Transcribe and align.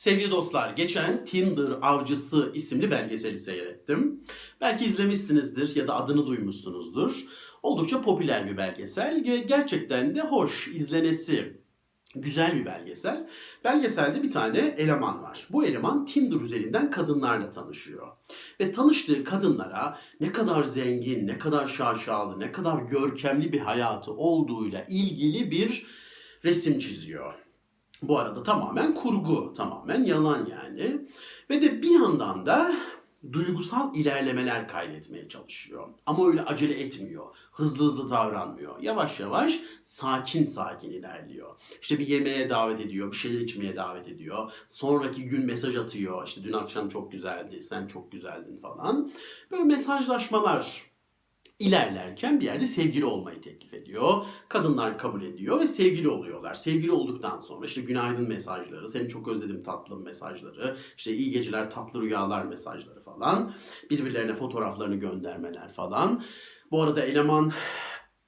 Sevgili 0.00 0.30
dostlar, 0.30 0.72
geçen 0.72 1.24
Tinder 1.24 1.70
Avcısı 1.82 2.50
isimli 2.54 2.90
belgeseli 2.90 3.36
seyrettim. 3.36 4.24
Belki 4.60 4.84
izlemişsinizdir 4.84 5.76
ya 5.76 5.88
da 5.88 5.96
adını 5.96 6.26
duymuşsunuzdur. 6.26 7.24
Oldukça 7.62 8.02
popüler 8.02 8.46
bir 8.46 8.56
belgesel. 8.56 9.24
Ge- 9.24 9.46
Gerçekten 9.46 10.14
de 10.14 10.20
hoş, 10.20 10.68
izlenesi 10.68 11.60
güzel 12.14 12.54
bir 12.54 12.66
belgesel. 12.66 13.28
Belgeselde 13.64 14.22
bir 14.22 14.30
tane 14.30 14.58
eleman 14.58 15.22
var. 15.22 15.46
Bu 15.50 15.64
eleman 15.64 16.04
Tinder 16.04 16.40
üzerinden 16.40 16.90
kadınlarla 16.90 17.50
tanışıyor. 17.50 18.08
Ve 18.60 18.72
tanıştığı 18.72 19.24
kadınlara 19.24 19.98
ne 20.20 20.32
kadar 20.32 20.64
zengin, 20.64 21.26
ne 21.26 21.38
kadar 21.38 21.68
şaşalı, 21.68 22.40
ne 22.40 22.52
kadar 22.52 22.82
görkemli 22.82 23.52
bir 23.52 23.60
hayatı 23.60 24.12
olduğuyla 24.12 24.86
ilgili 24.88 25.50
bir 25.50 25.86
resim 26.44 26.78
çiziyor. 26.78 27.49
Bu 28.02 28.18
arada 28.18 28.42
tamamen 28.42 28.94
kurgu, 28.94 29.52
tamamen 29.52 30.04
yalan 30.04 30.46
yani. 30.46 31.08
Ve 31.50 31.62
de 31.62 31.82
bir 31.82 32.00
yandan 32.00 32.46
da 32.46 32.72
duygusal 33.32 33.94
ilerlemeler 33.94 34.68
kaydetmeye 34.68 35.28
çalışıyor. 35.28 35.88
Ama 36.06 36.28
öyle 36.28 36.42
acele 36.42 36.80
etmiyor. 36.80 37.26
Hızlı 37.52 37.84
hızlı 37.84 38.10
davranmıyor. 38.10 38.82
Yavaş 38.82 39.20
yavaş 39.20 39.60
sakin 39.82 40.44
sakin 40.44 40.90
ilerliyor. 40.90 41.56
İşte 41.82 41.98
bir 41.98 42.06
yemeğe 42.06 42.50
davet 42.50 42.80
ediyor, 42.80 43.12
bir 43.12 43.16
şeyler 43.16 43.40
içmeye 43.40 43.76
davet 43.76 44.08
ediyor. 44.08 44.52
Sonraki 44.68 45.24
gün 45.24 45.46
mesaj 45.46 45.76
atıyor. 45.76 46.26
İşte 46.26 46.42
dün 46.44 46.52
akşam 46.52 46.88
çok 46.88 47.12
güzeldi, 47.12 47.62
sen 47.62 47.86
çok 47.86 48.12
güzeldin 48.12 48.56
falan. 48.56 49.12
Böyle 49.50 49.64
mesajlaşmalar 49.64 50.89
ilerlerken 51.60 52.40
bir 52.40 52.44
yerde 52.44 52.66
sevgili 52.66 53.04
olmayı 53.04 53.40
teklif 53.40 53.74
ediyor. 53.74 54.24
Kadınlar 54.48 54.98
kabul 54.98 55.22
ediyor 55.22 55.60
ve 55.60 55.66
sevgili 55.66 56.08
oluyorlar. 56.08 56.54
Sevgili 56.54 56.92
olduktan 56.92 57.38
sonra 57.38 57.66
işte 57.66 57.80
günaydın 57.80 58.28
mesajları, 58.28 58.88
seni 58.88 59.08
çok 59.08 59.28
özledim 59.28 59.62
tatlım 59.62 60.04
mesajları, 60.04 60.76
işte 60.96 61.12
iyi 61.12 61.30
geceler 61.30 61.70
tatlı 61.70 62.02
rüyalar 62.02 62.44
mesajları 62.44 63.02
falan. 63.02 63.54
Birbirlerine 63.90 64.34
fotoğraflarını 64.34 64.96
göndermeler 64.96 65.72
falan. 65.72 66.24
Bu 66.70 66.82
arada 66.82 67.02
eleman 67.02 67.52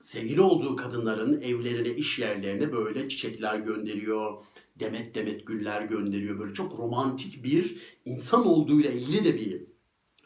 sevgili 0.00 0.40
olduğu 0.40 0.76
kadınların 0.76 1.40
evlerine, 1.40 1.88
iş 1.88 2.18
yerlerine 2.18 2.72
böyle 2.72 3.08
çiçekler 3.08 3.58
gönderiyor. 3.58 4.44
Demet 4.80 5.14
demet 5.14 5.46
güller 5.46 5.82
gönderiyor. 5.82 6.38
Böyle 6.38 6.54
çok 6.54 6.78
romantik 6.78 7.44
bir 7.44 7.76
insan 8.04 8.46
olduğuyla 8.46 8.90
ilgili 8.90 9.24
de 9.24 9.36
bir 9.36 9.71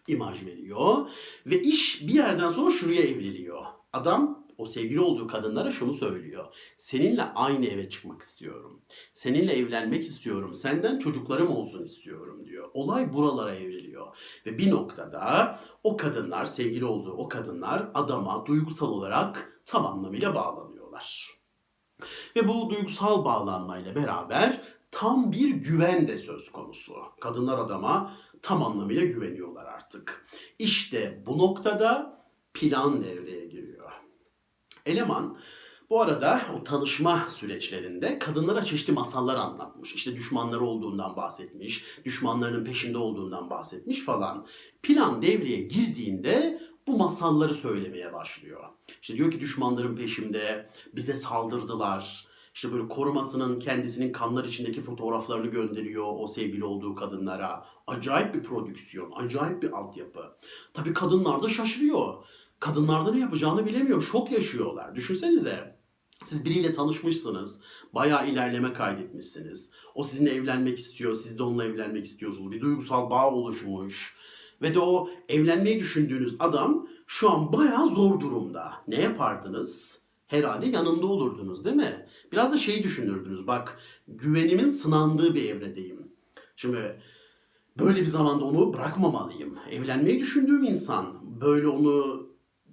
imaj 0.09 0.45
veriyor. 0.45 1.09
Ve 1.47 1.63
iş 1.63 2.07
bir 2.09 2.15
yerden 2.15 2.49
sonra 2.49 2.71
şuraya 2.71 3.03
evriliyor. 3.03 3.63
Adam 3.93 4.47
o 4.59 4.67
sevgili 4.67 5.01
olduğu 5.01 5.27
kadınlara 5.27 5.71
şunu 5.71 5.93
söylüyor. 5.93 6.47
Seninle 6.77 7.23
aynı 7.23 7.67
eve 7.67 7.89
çıkmak 7.89 8.23
istiyorum. 8.23 8.83
Seninle 9.13 9.53
evlenmek 9.53 10.05
istiyorum. 10.05 10.55
Senden 10.55 10.99
çocuklarım 10.99 11.57
olsun 11.57 11.83
istiyorum 11.83 12.45
diyor. 12.45 12.71
Olay 12.75 13.13
buralara 13.13 13.55
evriliyor. 13.55 14.17
Ve 14.47 14.59
bir 14.59 14.71
noktada 14.71 15.61
o 15.85 15.97
kadınlar, 15.97 16.47
sevgili 16.47 16.85
olduğu 16.85 17.13
o 17.13 17.29
kadınlar 17.29 17.91
adama 17.95 18.47
duygusal 18.47 18.89
olarak 18.89 19.61
tam 19.65 19.87
anlamıyla 19.87 20.35
bağlanıyorlar. 20.35 21.37
Ve 22.37 22.49
bu 22.49 22.71
duygusal 22.71 23.25
bağlanmayla 23.25 23.95
beraber 23.95 24.63
tam 24.91 25.33
bir 25.33 25.51
güven 25.51 26.09
de 26.09 26.19
söz 26.19 26.53
konusu. 26.53 26.95
Kadınlar 27.21 27.59
adama 27.59 28.17
tam 28.47 28.63
anlamıyla 28.63 29.05
güveniyorlar 29.05 29.65
artık. 29.65 30.27
İşte 30.59 31.23
bu 31.27 31.39
noktada 31.39 32.21
plan 32.55 33.05
devreye 33.05 33.47
giriyor. 33.47 33.93
Eleman 34.87 35.39
bu 35.91 36.01
arada 36.03 36.41
o 36.55 36.65
tanışma 36.65 37.27
süreçlerinde 37.31 38.19
kadınlara 38.19 38.65
çeşitli 38.65 38.93
masallar 38.93 39.35
anlatmış. 39.35 39.95
İşte 39.95 40.17
düşmanları 40.17 40.61
olduğundan 40.61 41.17
bahsetmiş, 41.17 41.85
düşmanlarının 42.05 42.65
peşinde 42.65 42.99
olduğundan 42.99 43.51
bahsetmiş 43.51 44.05
falan. 44.05 44.47
Plan 44.83 45.23
devreye 45.23 45.61
girdiğinde 45.61 46.63
bu 46.87 46.97
masalları 46.97 47.55
söylemeye 47.55 48.13
başlıyor. 48.13 48.65
İşte 49.03 49.17
diyor 49.17 49.31
ki 49.31 49.41
düşmanların 49.41 49.97
peşimde, 49.97 50.71
bize 50.93 51.15
saldırdılar. 51.15 52.27
İşte 52.57 52.73
böyle 52.73 52.89
korumasının 52.89 53.61
kendisinin 53.61 54.13
kanlar 54.13 54.45
içindeki 54.45 54.83
fotoğraflarını 54.83 55.47
gönderiyor 55.47 56.07
o 56.19 56.27
sevgili 56.27 56.65
olduğu 56.65 56.95
kadınlara. 56.95 57.67
Acayip 57.87 58.35
bir 58.35 58.43
prodüksiyon, 58.43 59.13
acayip 59.17 59.63
bir 59.63 59.73
altyapı. 59.73 60.37
Tabii 60.75 60.93
kadınlar 60.93 61.43
da 61.43 61.49
şaşırıyor. 61.49 62.15
Kadınlar 62.61 63.07
da 63.07 63.13
ne 63.13 63.21
yapacağını 63.21 63.67
bilemiyor. 63.67 64.03
Şok 64.03 64.33
yaşıyorlar. 64.33 64.95
Düşünsenize. 64.95 65.79
Siz 66.25 66.45
biriyle 66.45 66.73
tanışmışsınız. 66.73 67.61
Bayağı 67.95 68.29
ilerleme 68.29 68.73
kaydetmişsiniz. 68.73 69.73
O 69.95 70.05
sizinle 70.05 70.31
evlenmek 70.31 70.79
istiyor. 70.79 71.15
Siz 71.15 71.39
de 71.39 71.43
onunla 71.43 71.65
evlenmek 71.65 72.05
istiyorsunuz. 72.05 72.51
Bir 72.51 72.61
duygusal 72.61 73.11
bağ 73.11 73.31
oluşmuş. 73.31 74.17
Ve 74.63 74.75
de 74.75 74.81
o 74.81 75.09
evlenmeyi 75.29 75.81
düşündüğünüz 75.81 76.37
adam 76.39 76.89
şu 77.07 77.31
an 77.31 77.53
bayağı 77.53 77.89
zor 77.89 78.21
durumda. 78.21 78.73
Ne 78.89 79.03
yapardınız? 79.03 80.06
Herhalde 80.27 80.67
yanında 80.67 81.07
olurdunuz 81.07 81.65
değil 81.65 81.77
mi? 81.77 82.07
Biraz 82.33 82.53
da 82.53 82.57
şeyi 82.57 82.83
düşünürdünüz. 82.83 83.47
Bak 83.47 83.79
güvenimin 84.09 84.69
sınandığı 84.69 85.35
bir 85.35 85.49
evredeyim. 85.49 86.13
Şimdi 86.57 87.01
böyle 87.79 88.01
bir 88.01 88.07
zamanda 88.07 88.45
onu 88.45 88.75
bırakmamalıyım. 88.75 89.59
Evlenmeyi 89.71 90.21
düşündüğüm 90.21 90.65
insan 90.65 91.21
böyle 91.41 91.69
onu 91.69 92.27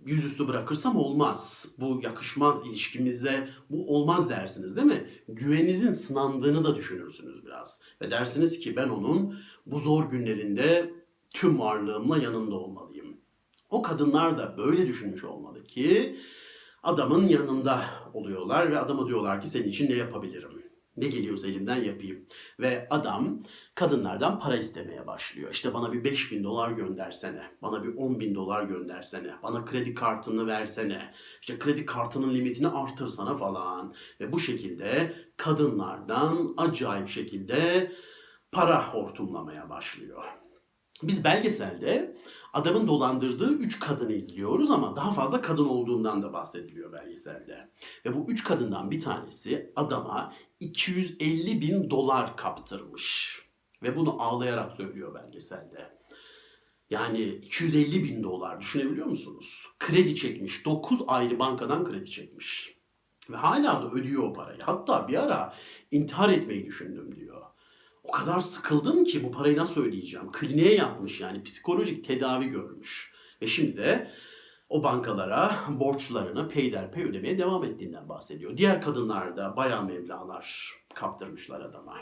yüzüstü 0.06 0.48
bırakırsam 0.48 0.98
olmaz. 0.98 1.68
Bu 1.80 2.00
yakışmaz 2.04 2.66
ilişkimize, 2.66 3.50
bu 3.70 3.96
olmaz 3.96 4.30
dersiniz 4.30 4.76
değil 4.76 4.88
mi? 4.88 5.10
Güveninizin 5.28 5.92
sınandığını 5.92 6.64
da 6.64 6.76
düşünürsünüz 6.76 7.46
biraz. 7.46 7.82
Ve 8.02 8.12
dersiniz 8.12 8.60
ki 8.60 8.76
ben 8.76 8.90
onun 8.90 9.40
bu 9.66 9.78
zor 9.78 10.10
günlerinde 10.10 10.94
tüm 11.34 11.60
varlığımla 11.60 12.18
yanında 12.18 12.56
olmalıyım. 12.56 13.18
O 13.70 13.82
kadınlar 13.82 14.38
da 14.38 14.58
böyle 14.58 14.88
düşünmüş 14.88 15.24
olmalı 15.24 15.64
ki 15.64 16.20
adamın 16.84 17.28
yanında 17.28 17.86
oluyorlar 18.14 18.72
ve 18.72 18.80
adama 18.80 19.08
diyorlar 19.08 19.42
ki 19.42 19.48
senin 19.48 19.68
için 19.68 19.90
ne 19.90 19.96
yapabilirim? 19.96 20.64
Ne 20.98 21.08
geliyorsa 21.08 21.48
elimden 21.48 21.84
yapayım. 21.84 22.26
Ve 22.60 22.88
adam 22.90 23.44
kadınlardan 23.76 24.40
para 24.40 24.58
istemeye 24.58 25.08
başlıyor. 25.08 25.52
İşte 25.52 25.74
bana 25.74 25.94
bir 25.94 26.04
5 26.04 26.32
bin 26.32 26.44
dolar 26.44 26.72
göndersene. 26.72 27.42
Bana 27.62 27.84
bir 27.84 27.96
10 27.98 28.20
bin 28.20 28.36
dolar 28.36 28.64
göndersene. 28.64 29.34
Bana 29.44 29.66
kredi 29.66 29.94
kartını 29.94 30.48
versene. 30.48 31.14
İşte 31.42 31.60
kredi 31.60 31.86
kartının 31.86 32.34
limitini 32.34 32.68
artırsana 32.68 33.38
falan. 33.38 33.94
Ve 34.20 34.32
bu 34.32 34.40
şekilde 34.40 35.16
kadınlardan 35.38 36.54
acayip 36.58 37.08
şekilde 37.08 37.92
para 38.52 38.94
hortumlamaya 38.94 39.70
başlıyor. 39.70 40.24
Biz 41.04 41.24
belgeselde 41.24 42.16
adamın 42.54 42.88
dolandırdığı 42.88 43.54
3 43.54 43.80
kadını 43.80 44.14
izliyoruz 44.14 44.72
ama 44.72 44.96
daha 44.96 45.12
fazla 45.12 45.42
kadın 45.42 45.66
olduğundan 45.66 46.24
da 46.24 46.34
bahsediliyor 46.34 46.94
belgeselde. 46.94 47.70
Ve 48.06 48.16
bu 48.16 48.32
3 48.32 48.44
kadından 48.44 48.92
bir 48.92 49.00
tanesi 49.00 49.74
adama 49.76 50.34
250 50.60 51.62
bin 51.62 51.90
dolar 51.90 52.38
kaptırmış. 52.38 53.40
Ve 53.84 53.96
bunu 53.96 54.22
ağlayarak 54.22 54.72
söylüyor 54.72 55.16
belgeselde. 55.16 55.98
Yani 56.90 57.24
250 57.24 58.04
bin 58.04 58.24
dolar 58.24 58.62
düşünebiliyor 58.62 59.08
musunuz? 59.08 59.68
Kredi 59.80 60.16
çekmiş. 60.16 60.66
9 60.66 61.02
ayrı 61.08 61.40
bankadan 61.40 61.86
kredi 61.86 62.12
çekmiş. 62.12 62.78
Ve 63.30 63.36
hala 63.36 63.84
da 63.84 63.92
ödüyor 63.92 64.24
o 64.24 64.34
parayı. 64.34 64.62
Hatta 64.62 65.08
bir 65.08 65.24
ara 65.24 65.54
intihar 65.92 66.30
etmeyi 66.30 66.66
düşündüm 66.66 67.16
diyor. 67.16 67.42
O 68.04 68.12
kadar 68.12 68.40
sıkıldım 68.40 69.04
ki 69.04 69.24
bu 69.24 69.32
parayı 69.32 69.58
nasıl 69.58 69.86
ödeyeceğim? 69.86 70.32
Kliniğe 70.32 70.76
yatmış 70.76 71.22
yani 71.22 71.44
psikolojik 71.44 72.08
tedavi 72.08 72.48
görmüş. 72.48 73.14
Ve 73.42 73.48
şimdi 73.48 73.78
de 73.78 74.12
o 74.70 74.84
bankalara 74.84 75.56
borçlarını 75.70 76.48
peyderpey 76.48 77.04
ödemeye 77.04 77.38
devam 77.38 77.64
ettiğinden 77.64 78.10
bahsediyor. 78.10 78.58
Diğer 78.58 78.82
kadınlar 78.82 79.38
da 79.38 79.58
bayağı 79.58 79.86
mevlalar 79.86 80.74
kaptırmışlar 80.94 81.62
adama. 81.62 81.98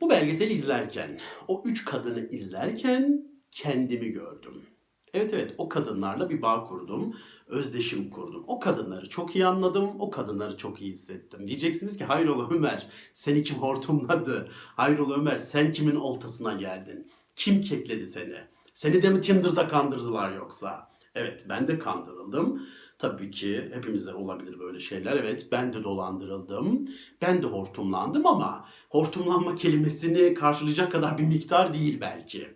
Bu 0.00 0.10
belgeseli 0.10 0.52
izlerken, 0.52 1.20
o 1.48 1.62
üç 1.64 1.84
kadını 1.84 2.28
izlerken 2.28 3.28
kendimi 3.50 4.08
gördüm. 4.08 4.66
Evet 5.14 5.34
evet 5.34 5.54
o 5.58 5.68
kadınlarla 5.68 6.30
bir 6.30 6.42
bağ 6.42 6.64
kurdum, 6.64 7.16
özdeşim 7.48 8.10
kurdum. 8.10 8.44
O 8.46 8.60
kadınları 8.60 9.08
çok 9.08 9.36
iyi 9.36 9.46
anladım, 9.46 9.90
o 9.98 10.10
kadınları 10.10 10.56
çok 10.56 10.82
iyi 10.82 10.90
hissettim. 10.90 11.46
Diyeceksiniz 11.46 11.96
ki 11.96 12.04
hayrola 12.04 12.48
Ömer 12.50 12.88
seni 13.12 13.42
kim 13.42 13.56
hortumladı? 13.56 14.48
Hayrola 14.52 15.14
Ömer 15.14 15.38
sen 15.38 15.72
kimin 15.72 15.96
oltasına 15.96 16.52
geldin? 16.52 17.10
Kim 17.36 17.60
kekledi 17.60 18.06
seni? 18.06 18.36
Seni 18.74 19.02
de 19.02 19.10
mi 19.10 19.20
Tinder'da 19.20 19.68
kandırdılar 19.68 20.32
yoksa? 20.36 20.90
Evet 21.14 21.44
ben 21.48 21.68
de 21.68 21.78
kandırıldım. 21.78 22.62
Tabii 22.98 23.30
ki 23.30 23.70
hepimizde 23.74 24.14
olabilir 24.14 24.58
böyle 24.58 24.80
şeyler. 24.80 25.12
Evet 25.12 25.48
ben 25.52 25.72
de 25.72 25.84
dolandırıldım. 25.84 26.88
Ben 27.22 27.42
de 27.42 27.46
hortumlandım 27.46 28.26
ama 28.26 28.68
hortumlanma 28.90 29.54
kelimesini 29.54 30.34
karşılayacak 30.34 30.92
kadar 30.92 31.18
bir 31.18 31.22
miktar 31.24 31.74
değil 31.74 32.00
belki. 32.00 32.55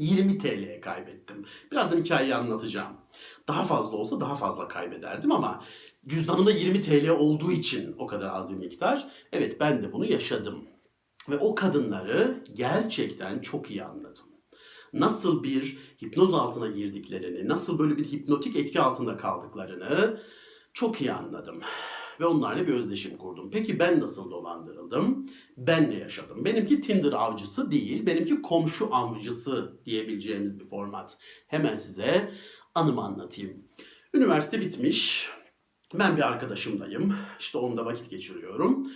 20 0.00 0.38
TL'ye 0.38 0.80
kaybettim. 0.80 1.44
Birazdan 1.72 1.98
hikayeyi 1.98 2.34
anlatacağım. 2.34 2.96
Daha 3.48 3.64
fazla 3.64 3.96
olsa 3.96 4.20
daha 4.20 4.36
fazla 4.36 4.68
kaybederdim 4.68 5.32
ama 5.32 5.64
cüzdanımda 6.06 6.50
20 6.50 6.80
TL 6.80 7.08
olduğu 7.08 7.52
için 7.52 7.94
o 7.98 8.06
kadar 8.06 8.26
az 8.26 8.50
bir 8.50 8.56
miktar. 8.56 9.08
Evet 9.32 9.60
ben 9.60 9.82
de 9.82 9.92
bunu 9.92 10.06
yaşadım. 10.06 10.64
Ve 11.28 11.38
o 11.38 11.54
kadınları 11.54 12.44
gerçekten 12.54 13.38
çok 13.38 13.70
iyi 13.70 13.84
anladım. 13.84 14.24
Nasıl 14.92 15.42
bir 15.42 15.78
hipnoz 16.02 16.34
altına 16.34 16.66
girdiklerini, 16.66 17.48
nasıl 17.48 17.78
böyle 17.78 17.96
bir 17.96 18.12
hipnotik 18.12 18.56
etki 18.56 18.80
altında 18.80 19.16
kaldıklarını 19.16 20.20
çok 20.72 21.00
iyi 21.00 21.12
anladım. 21.12 21.60
Ve 22.20 22.26
onlarla 22.26 22.66
bir 22.66 22.74
özdeşim 22.74 23.16
kurdum. 23.16 23.50
Peki 23.50 23.78
ben 23.78 24.00
nasıl 24.00 24.30
dolandırıldım? 24.30 25.26
Ben 25.56 25.92
de 25.92 25.94
yaşadım. 25.94 26.44
Benimki 26.44 26.80
Tinder 26.80 27.12
avcısı 27.12 27.70
değil, 27.70 28.06
benimki 28.06 28.42
komşu 28.42 28.94
avcısı 28.94 29.80
diyebileceğimiz 29.84 30.60
bir 30.60 30.64
format. 30.64 31.18
Hemen 31.46 31.76
size 31.76 32.32
anımı 32.74 33.02
anlatayım. 33.02 33.64
Üniversite 34.14 34.60
bitmiş. 34.60 35.30
Ben 35.94 36.16
bir 36.16 36.22
arkadaşımdayım. 36.22 37.14
İşte 37.40 37.58
onunla 37.58 37.84
vakit 37.84 38.10
geçiriyorum. 38.10 38.92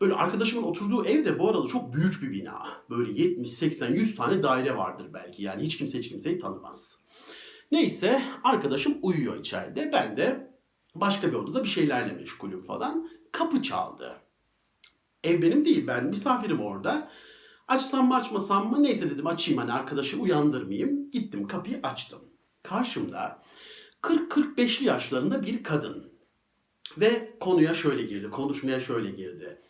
Böyle 0.00 0.14
arkadaşımın 0.14 0.62
oturduğu 0.62 1.04
ev 1.04 1.24
de 1.24 1.38
bu 1.38 1.48
arada 1.48 1.66
çok 1.66 1.94
büyük 1.94 2.22
bir 2.22 2.32
bina. 2.32 2.62
Böyle 2.90 3.22
70, 3.22 3.52
80, 3.52 3.94
100 3.94 4.16
tane 4.16 4.42
daire 4.42 4.76
vardır 4.76 5.06
belki. 5.14 5.42
Yani 5.42 5.62
hiç 5.62 5.78
kimse 5.78 5.98
hiç 5.98 6.08
kimseyi 6.08 6.38
tanımaz. 6.38 7.02
Neyse 7.72 8.22
arkadaşım 8.44 8.98
uyuyor 9.02 9.40
içeride. 9.40 9.90
Ben 9.92 10.16
de 10.16 10.55
başka 11.00 11.28
bir 11.28 11.36
odada 11.36 11.64
bir 11.64 11.68
şeylerle 11.68 12.12
meşgulüm 12.12 12.62
falan. 12.62 13.10
Kapı 13.32 13.62
çaldı. 13.62 14.16
Ev 15.24 15.42
benim 15.42 15.64
değil 15.64 15.86
ben 15.86 16.06
misafirim 16.06 16.60
orada. 16.60 17.10
Açsam 17.68 18.08
mı 18.08 18.14
açmasam 18.14 18.70
mı 18.70 18.82
neyse 18.82 19.10
dedim 19.10 19.26
açayım 19.26 19.60
hani 19.60 19.72
arkadaşı 19.72 20.20
uyandırmayayım. 20.20 21.10
Gittim 21.10 21.46
kapıyı 21.46 21.80
açtım. 21.82 22.20
Karşımda 22.62 23.42
40-45'li 24.02 24.86
yaşlarında 24.86 25.42
bir 25.42 25.62
kadın. 25.62 26.12
Ve 26.98 27.36
konuya 27.40 27.74
şöyle 27.74 28.02
girdi, 28.02 28.30
konuşmaya 28.30 28.80
şöyle 28.80 29.10
girdi. 29.10 29.62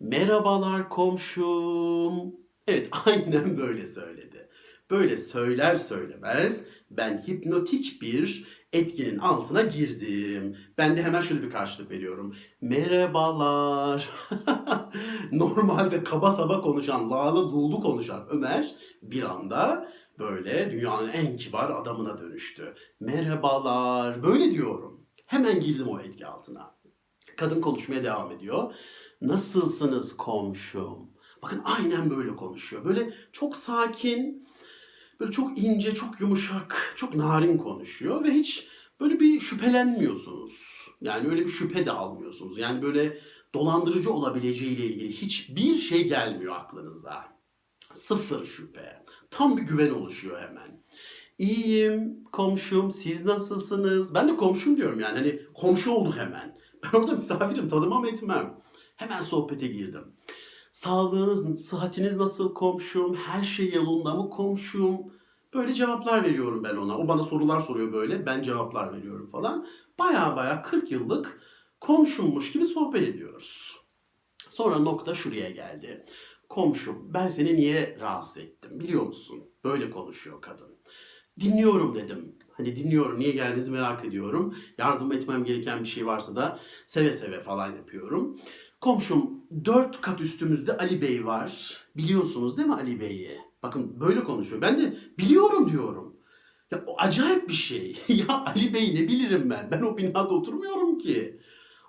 Merhabalar 0.00 0.88
komşum. 0.88 2.34
Evet 2.66 2.88
aynen 3.06 3.58
böyle 3.58 3.86
söyledi. 3.86 4.48
Böyle 4.90 5.16
söyler 5.16 5.76
söylemez 5.76 6.64
ben 6.90 7.24
hipnotik 7.28 8.02
bir 8.02 8.46
etkinin 8.74 9.18
altına 9.18 9.62
girdim. 9.62 10.56
Ben 10.78 10.96
de 10.96 11.02
hemen 11.02 11.20
şöyle 11.20 11.42
bir 11.42 11.50
karşılık 11.50 11.90
veriyorum. 11.90 12.34
Merhabalar. 12.60 14.08
Normalde 15.32 16.04
kaba 16.04 16.30
saba 16.30 16.60
konuşan, 16.60 17.10
lağlı 17.10 17.52
luğlu 17.52 17.80
konuşan 17.80 18.26
Ömer 18.30 18.74
bir 19.02 19.22
anda 19.22 19.88
böyle 20.18 20.70
dünyanın 20.70 21.08
en 21.08 21.36
kibar 21.36 21.70
adamına 21.70 22.18
dönüştü. 22.18 22.74
Merhabalar. 23.00 24.22
Böyle 24.22 24.52
diyorum. 24.52 25.06
Hemen 25.26 25.60
girdim 25.60 25.88
o 25.88 26.00
etki 26.00 26.26
altına. 26.26 26.74
Kadın 27.36 27.60
konuşmaya 27.60 28.04
devam 28.04 28.30
ediyor. 28.30 28.74
Nasılsınız 29.20 30.16
komşum? 30.16 31.10
Bakın 31.42 31.62
aynen 31.64 32.10
böyle 32.10 32.36
konuşuyor. 32.36 32.84
Böyle 32.84 33.14
çok 33.32 33.56
sakin, 33.56 34.46
böyle 35.24 35.32
çok 35.32 35.58
ince, 35.58 35.94
çok 35.94 36.20
yumuşak, 36.20 36.94
çok 36.96 37.14
narin 37.14 37.58
konuşuyor 37.58 38.24
ve 38.24 38.30
hiç 38.30 38.68
böyle 39.00 39.20
bir 39.20 39.40
şüphelenmiyorsunuz. 39.40 40.86
Yani 41.00 41.28
öyle 41.28 41.44
bir 41.44 41.50
şüphe 41.50 41.86
de 41.86 41.92
almıyorsunuz. 41.92 42.58
Yani 42.58 42.82
böyle 42.82 43.18
dolandırıcı 43.54 44.12
olabileceğiyle 44.12 44.84
ilgili 44.84 45.12
hiçbir 45.12 45.74
şey 45.74 46.08
gelmiyor 46.08 46.54
aklınıza. 46.56 47.24
Sıfır 47.92 48.46
şüphe. 48.46 49.04
Tam 49.30 49.56
bir 49.56 49.62
güven 49.62 49.90
oluşuyor 49.90 50.42
hemen. 50.42 50.84
İyiyim 51.38 52.24
komşum 52.32 52.90
siz 52.90 53.24
nasılsınız? 53.24 54.14
Ben 54.14 54.28
de 54.28 54.36
komşum 54.36 54.76
diyorum 54.76 55.00
yani 55.00 55.18
hani 55.18 55.40
komşu 55.54 55.90
olduk 55.90 56.16
hemen. 56.16 56.58
Ben 56.82 56.98
orada 56.98 57.12
misafirim 57.12 57.68
tanımam 57.68 58.06
etmem. 58.06 58.60
Hemen 58.96 59.20
sohbete 59.20 59.66
girdim. 59.66 60.04
Sağlığınız, 60.74 61.66
sıhhatiniz 61.66 62.16
nasıl 62.16 62.54
komşum? 62.54 63.14
Her 63.14 63.42
şey 63.44 63.72
yolunda 63.72 64.14
mı 64.14 64.30
komşum? 64.30 64.98
Böyle 65.54 65.72
cevaplar 65.72 66.24
veriyorum 66.24 66.64
ben 66.64 66.76
ona. 66.76 66.98
O 66.98 67.08
bana 67.08 67.24
sorular 67.24 67.60
soruyor 67.60 67.92
böyle. 67.92 68.26
Ben 68.26 68.42
cevaplar 68.42 68.92
veriyorum 68.92 69.26
falan. 69.26 69.66
Baya 69.98 70.36
baya 70.36 70.62
40 70.62 70.90
yıllık 70.90 71.40
komşummuş 71.80 72.52
gibi 72.52 72.66
sohbet 72.66 73.08
ediyoruz. 73.08 73.76
Sonra 74.50 74.78
nokta 74.78 75.14
şuraya 75.14 75.50
geldi. 75.50 76.04
Komşum 76.48 77.14
ben 77.14 77.28
seni 77.28 77.56
niye 77.56 77.96
rahatsız 78.00 78.38
ettim 78.38 78.80
biliyor 78.80 79.02
musun? 79.02 79.44
Böyle 79.64 79.90
konuşuyor 79.90 80.40
kadın. 80.40 80.76
Dinliyorum 81.40 81.94
dedim. 81.94 82.38
Hani 82.52 82.76
dinliyorum 82.76 83.20
niye 83.20 83.30
geldiğinizi 83.30 83.70
merak 83.70 84.04
ediyorum. 84.04 84.56
Yardım 84.78 85.12
etmem 85.12 85.44
gereken 85.44 85.80
bir 85.80 85.88
şey 85.88 86.06
varsa 86.06 86.36
da 86.36 86.60
seve 86.86 87.14
seve 87.14 87.40
falan 87.40 87.76
yapıyorum. 87.76 88.38
Komşum 88.84 89.30
dört 89.64 90.00
kat 90.00 90.20
üstümüzde 90.20 90.76
Ali 90.76 91.02
Bey 91.02 91.26
var. 91.26 91.78
Biliyorsunuz 91.96 92.56
değil 92.56 92.68
mi 92.68 92.74
Ali 92.74 93.00
Bey'i? 93.00 93.40
Bakın 93.62 94.00
böyle 94.00 94.24
konuşuyor. 94.24 94.62
Ben 94.62 94.78
de 94.78 94.96
biliyorum 95.18 95.72
diyorum. 95.72 96.16
Ya 96.70 96.82
o 96.86 96.98
acayip 96.98 97.48
bir 97.48 97.54
şey. 97.54 97.96
ya 98.08 98.44
Ali 98.46 98.74
Bey 98.74 98.94
ne 98.94 99.08
bilirim 99.08 99.50
ben? 99.50 99.68
Ben 99.70 99.82
o 99.82 99.96
binada 99.96 100.28
oturmuyorum 100.28 100.98
ki. 100.98 101.40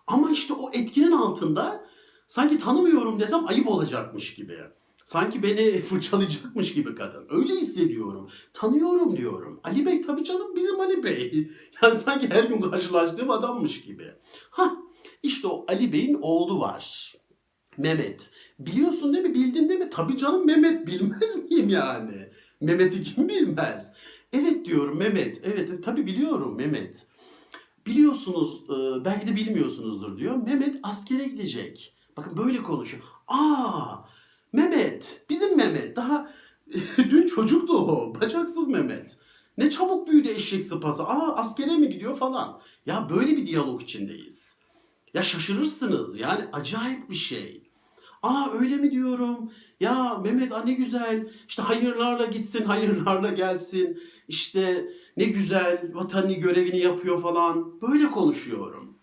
Ama 0.07 0.31
işte 0.31 0.53
o 0.53 0.71
etkinin 0.73 1.11
altında 1.11 1.85
sanki 2.27 2.57
tanımıyorum 2.57 3.19
desem 3.19 3.47
ayıp 3.47 3.67
olacakmış 3.67 4.35
gibi. 4.35 4.57
Sanki 5.05 5.43
beni 5.43 5.81
fırçalayacakmış 5.81 6.73
gibi 6.73 6.95
kadın. 6.95 7.27
Öyle 7.29 7.55
hissediyorum. 7.55 8.29
Tanıyorum 8.53 9.17
diyorum. 9.17 9.59
Ali 9.63 9.85
Bey 9.85 10.01
tabii 10.01 10.23
canım 10.23 10.55
bizim 10.55 10.79
Ali 10.79 11.03
Bey. 11.03 11.51
Yani 11.83 11.95
sanki 11.95 12.29
her 12.29 12.43
gün 12.43 12.61
karşılaştığım 12.61 13.29
adammış 13.29 13.81
gibi. 13.81 14.13
Ha 14.49 14.85
işte 15.25 15.47
o 15.47 15.65
Ali 15.69 15.93
Bey'in 15.93 16.17
oğlu 16.21 16.59
var. 16.59 17.15
Mehmet. 17.77 18.29
Biliyorsun 18.59 19.13
değil 19.13 19.25
mi? 19.25 19.33
Bildin 19.33 19.69
değil 19.69 19.79
mi? 19.79 19.89
Tabii 19.89 20.17
canım 20.17 20.45
Mehmet. 20.45 20.87
Bilmez 20.87 21.35
miyim 21.49 21.69
yani? 21.69 22.29
Mehmet'i 22.61 23.03
kim 23.03 23.29
bilmez? 23.29 23.93
Evet 24.33 24.65
diyorum 24.65 24.97
Mehmet. 24.97 25.41
Evet 25.43 25.83
tabii 25.83 26.05
biliyorum 26.05 26.55
Mehmet. 26.57 27.07
Biliyorsunuz 27.85 28.63
e, 28.69 29.05
belki 29.05 29.27
de 29.27 29.35
bilmiyorsunuzdur 29.35 30.17
diyor. 30.17 30.35
Mehmet 30.35 30.79
askere 30.83 31.23
gidecek. 31.27 31.93
Bakın 32.17 32.37
böyle 32.37 32.63
konuşuyor. 32.63 33.03
Aa 33.27 33.95
Mehmet. 34.53 35.25
Bizim 35.29 35.57
Mehmet. 35.57 35.95
Daha 35.95 36.31
dün 36.97 37.25
çocuktu 37.25 37.73
o. 37.73 38.15
Bacaksız 38.21 38.67
Mehmet. 38.67 39.17
Ne 39.57 39.69
çabuk 39.69 40.07
büyüdü 40.07 40.29
eşek 40.29 40.65
sıpası. 40.65 41.03
Aa 41.03 41.35
askere 41.35 41.77
mi 41.77 41.89
gidiyor 41.89 42.17
falan. 42.17 42.61
Ya 42.85 43.09
böyle 43.09 43.37
bir 43.37 43.45
diyalog 43.45 43.81
içindeyiz. 43.81 44.57
Ya 45.15 45.23
şaşırırsınız. 45.23 46.19
Yani 46.19 46.43
acayip 46.53 47.09
bir 47.09 47.15
şey. 47.15 47.61
Aa 48.23 48.51
öyle 48.53 48.77
mi 48.77 48.91
diyorum? 48.91 49.51
Ya 49.79 50.17
Mehmet 50.17 50.51
a 50.51 50.63
ne 50.63 50.73
güzel. 50.73 51.29
İşte 51.47 51.61
hayırlarla 51.61 52.25
gitsin, 52.25 52.63
hayırlarla 52.65 53.29
gelsin. 53.29 54.01
İşte 54.27 54.91
ne 55.17 55.25
güzel 55.25 55.91
vatanı 55.93 56.33
görevini 56.33 56.79
yapıyor 56.79 57.21
falan. 57.21 57.81
Böyle 57.81 58.11
konuşuyorum. 58.11 58.97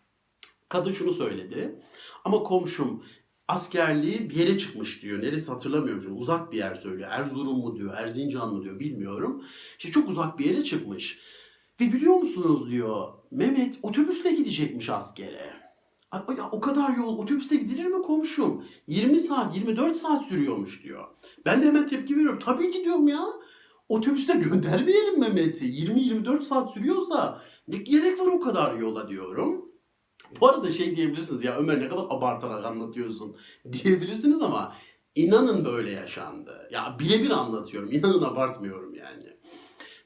Kadın 0.68 0.92
şunu 0.92 1.12
söyledi. 1.12 1.82
Ama 2.24 2.42
komşum 2.42 3.04
askerliği 3.48 4.30
bir 4.30 4.34
yere 4.36 4.58
çıkmış 4.58 5.02
diyor. 5.02 5.22
Neresi 5.22 5.50
hatırlamıyorum 5.50 6.02
şimdi. 6.02 6.14
Uzak 6.14 6.52
bir 6.52 6.58
yer 6.58 6.74
söylüyor. 6.74 7.08
Erzurum 7.12 7.58
mu 7.58 7.76
diyor, 7.76 7.94
Erzincan 7.96 8.54
mı 8.54 8.64
diyor 8.64 8.80
bilmiyorum. 8.80 9.44
İşte 9.78 9.90
çok 9.90 10.08
uzak 10.08 10.38
bir 10.38 10.44
yere 10.44 10.64
çıkmış. 10.64 11.18
Ve 11.80 11.92
biliyor 11.92 12.14
musunuz 12.14 12.70
diyor 12.70 13.08
Mehmet 13.30 13.78
otobüsle 13.82 14.32
gidecekmiş 14.32 14.88
askere. 14.88 15.61
Ya 16.12 16.48
o 16.52 16.60
kadar 16.60 16.96
yol 16.96 17.18
otobüste 17.18 17.56
gidilir 17.56 17.84
mi 17.86 18.02
komşum? 18.02 18.64
20 18.86 19.20
saat, 19.20 19.56
24 19.56 19.96
saat 19.96 20.24
sürüyormuş 20.24 20.84
diyor. 20.84 21.04
Ben 21.46 21.62
de 21.62 21.66
hemen 21.66 21.86
tepki 21.86 22.16
veriyorum. 22.16 22.38
Tabii 22.44 22.70
ki 22.70 22.84
diyorum 22.84 23.08
ya. 23.08 23.24
Otobüste 23.88 24.32
göndermeyelim 24.50 25.20
Mehmet'i. 25.20 25.64
20-24 25.64 26.42
saat 26.42 26.72
sürüyorsa 26.72 27.42
ne 27.68 27.76
gerek 27.76 28.20
var 28.20 28.26
o 28.26 28.40
kadar 28.40 28.74
yola 28.74 29.08
diyorum. 29.08 29.72
Bu 30.40 30.48
arada 30.48 30.70
şey 30.70 30.96
diyebilirsiniz 30.96 31.44
ya 31.44 31.56
Ömer 31.56 31.80
ne 31.80 31.88
kadar 31.88 32.04
abartarak 32.10 32.64
anlatıyorsun 32.64 33.36
diyebilirsiniz 33.72 34.42
ama 34.42 34.76
inanın 35.14 35.64
böyle 35.64 35.90
yaşandı. 35.90 36.68
Ya 36.72 36.96
birebir 36.98 37.30
anlatıyorum. 37.30 37.92
İnanın 37.92 38.22
abartmıyorum 38.22 38.94
yani. 38.94 39.36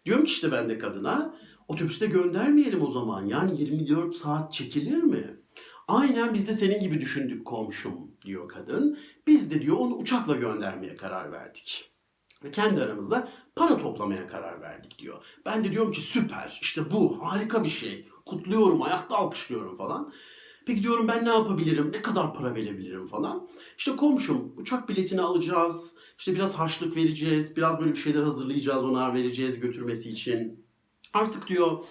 Diyorum 0.04 0.24
ki 0.24 0.32
işte 0.32 0.52
ben 0.52 0.68
de 0.68 0.78
kadına 0.78 1.34
otobüste 1.68 2.06
göndermeyelim 2.06 2.82
o 2.82 2.90
zaman. 2.90 3.26
Yani 3.26 3.60
24 3.60 4.16
saat 4.16 4.52
çekilir 4.52 5.02
mi? 5.02 5.45
Aynen 5.88 6.34
biz 6.34 6.48
de 6.48 6.52
senin 6.52 6.80
gibi 6.80 7.00
düşündük 7.00 7.44
komşum 7.44 8.10
diyor 8.24 8.48
kadın. 8.48 8.98
Biz 9.26 9.50
de 9.50 9.62
diyor 9.62 9.76
onu 9.76 9.94
uçakla 9.94 10.36
göndermeye 10.36 10.96
karar 10.96 11.32
verdik. 11.32 11.90
Ve 12.44 12.50
kendi 12.50 12.82
aramızda 12.82 13.28
para 13.56 13.78
toplamaya 13.78 14.26
karar 14.28 14.60
verdik 14.60 14.98
diyor. 14.98 15.24
Ben 15.46 15.64
de 15.64 15.70
diyorum 15.70 15.92
ki 15.92 16.00
süper 16.00 16.58
işte 16.62 16.90
bu 16.90 17.26
harika 17.26 17.64
bir 17.64 17.68
şey. 17.68 18.08
Kutluyorum 18.26 18.82
ayakta 18.82 19.16
alkışlıyorum 19.16 19.76
falan. 19.76 20.12
Peki 20.66 20.82
diyorum 20.82 21.08
ben 21.08 21.24
ne 21.24 21.28
yapabilirim? 21.28 21.92
Ne 21.92 22.02
kadar 22.02 22.34
para 22.34 22.54
verebilirim 22.54 23.06
falan. 23.06 23.48
İşte 23.78 23.96
komşum 23.96 24.52
uçak 24.56 24.88
biletini 24.88 25.20
alacağız. 25.20 25.98
İşte 26.18 26.34
biraz 26.34 26.54
harçlık 26.54 26.96
vereceğiz. 26.96 27.56
Biraz 27.56 27.80
böyle 27.80 27.92
bir 27.92 27.98
şeyler 27.98 28.22
hazırlayacağız 28.22 28.84
ona 28.84 29.14
vereceğiz 29.14 29.60
götürmesi 29.60 30.10
için. 30.10 30.66
Artık 31.12 31.48
diyor 31.48 31.84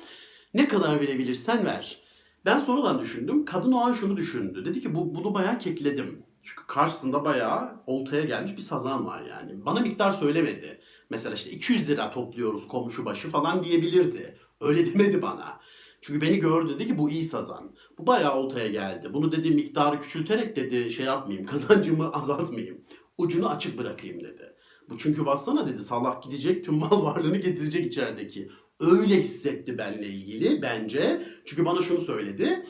ne 0.53 0.67
kadar 0.67 0.99
verebilirsen 0.99 1.65
ver. 1.65 2.04
Ben 2.45 2.59
sonradan 2.59 2.99
düşündüm. 2.99 3.45
Kadın 3.45 3.71
o 3.71 3.79
an 3.79 3.93
şunu 3.93 4.17
düşündü. 4.17 4.65
Dedi 4.65 4.81
ki 4.81 4.95
bu 4.95 5.15
bunu 5.15 5.33
bayağı 5.33 5.59
kekledim. 5.59 6.23
Çünkü 6.43 6.67
karşısında 6.67 7.25
bayağı 7.25 7.83
oltaya 7.87 8.23
gelmiş 8.23 8.57
bir 8.57 8.61
sazan 8.61 9.05
var 9.05 9.21
yani. 9.21 9.65
Bana 9.65 9.79
miktar 9.79 10.11
söylemedi. 10.11 10.79
Mesela 11.09 11.35
işte 11.35 11.49
200 11.51 11.89
lira 11.89 12.11
topluyoruz 12.11 12.67
komşu 12.67 13.05
başı 13.05 13.29
falan 13.29 13.63
diyebilirdi. 13.63 14.37
Öyle 14.61 14.85
demedi 14.93 15.21
bana. 15.21 15.59
Çünkü 16.01 16.21
beni 16.21 16.39
gördü 16.39 16.73
dedi 16.75 16.87
ki 16.87 16.97
bu 16.97 17.09
iyi 17.09 17.23
sazan. 17.23 17.75
Bu 17.97 18.07
bayağı 18.07 18.35
oltaya 18.35 18.67
geldi. 18.67 19.13
Bunu 19.13 19.31
dedi 19.31 19.51
miktarı 19.51 20.01
küçülterek 20.01 20.55
dedi 20.55 20.91
şey 20.91 21.05
yapmayayım 21.05 21.47
kazancımı 21.51 22.11
azaltmayayım. 22.11 22.81
Ucunu 23.17 23.49
açık 23.49 23.77
bırakayım 23.77 24.23
dedi. 24.23 24.54
Bu 24.89 24.98
çünkü 24.98 25.25
baksana 25.25 25.68
dedi 25.68 25.82
salak 25.82 26.24
gidecek 26.24 26.65
tüm 26.65 26.75
mal 26.75 27.04
varlığını 27.04 27.38
getirecek 27.38 27.86
içerideki. 27.86 28.50
Öyle 28.80 29.15
hissetti 29.15 29.77
benimle 29.77 30.08
ilgili 30.08 30.62
bence. 30.62 31.27
Çünkü 31.46 31.65
bana 31.65 31.82
şunu 31.82 32.01
söyledi. 32.01 32.65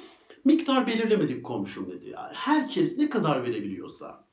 Miktar 0.46 0.88
belirlemedik 0.88 1.46
komşum 1.46 1.92
dedi. 1.92 2.10
ya. 2.10 2.32
Herkes 2.34 2.98
ne 2.98 3.10
kadar 3.10 3.44
verebiliyorsa, 3.44 4.28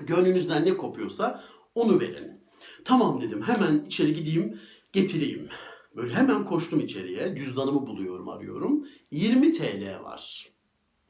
gönlünüzden 0.00 0.64
ne 0.64 0.76
kopuyorsa 0.76 1.44
onu 1.74 2.00
verin. 2.00 2.44
Tamam 2.84 3.20
dedim 3.20 3.42
hemen 3.42 3.84
içeri 3.86 4.14
gideyim 4.14 4.60
getireyim. 4.92 5.48
Böyle 5.96 6.14
hemen 6.14 6.44
koştum 6.44 6.80
içeriye. 6.80 7.36
Cüzdanımı 7.36 7.86
buluyorum 7.86 8.28
arıyorum. 8.28 8.86
20 9.10 9.52
TL 9.52 10.02
var. 10.02 10.48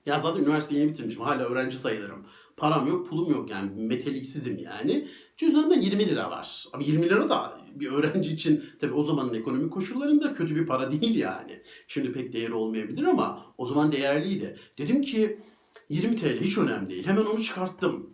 Ya 0.06 0.20
zaten 0.20 0.40
üniversiteyi 0.40 0.80
yeni 0.80 0.90
bitirmişim. 0.90 1.22
Hala 1.22 1.44
öğrenci 1.44 1.78
sayılırım. 1.78 2.26
Param 2.56 2.86
yok, 2.86 3.08
pulum 3.08 3.30
yok 3.30 3.50
yani. 3.50 3.82
Meteliksizim 3.86 4.58
yani. 4.58 5.08
Cüzdanımda 5.36 5.74
20 5.74 6.08
lira 6.08 6.30
var. 6.30 6.66
Abi 6.72 6.84
20 6.84 7.06
lira 7.06 7.28
da 7.28 7.58
bir 7.74 7.92
öğrenci 7.92 8.30
için 8.30 8.64
tabii 8.80 8.94
o 8.94 9.02
zamanın 9.02 9.34
ekonomik 9.34 9.72
koşullarında 9.72 10.32
kötü 10.32 10.56
bir 10.56 10.66
para 10.66 10.92
değil 10.92 11.14
yani. 11.14 11.62
Şimdi 11.88 12.12
pek 12.12 12.32
değeri 12.32 12.54
olmayabilir 12.54 13.04
ama 13.04 13.54
o 13.58 13.66
zaman 13.66 13.92
değerliydi. 13.92 14.58
Dedim 14.78 15.02
ki 15.02 15.40
20 15.88 16.16
TL 16.16 16.40
hiç 16.40 16.58
önemli 16.58 16.90
değil. 16.90 17.06
Hemen 17.06 17.24
onu 17.24 17.42
çıkarttım. 17.42 18.10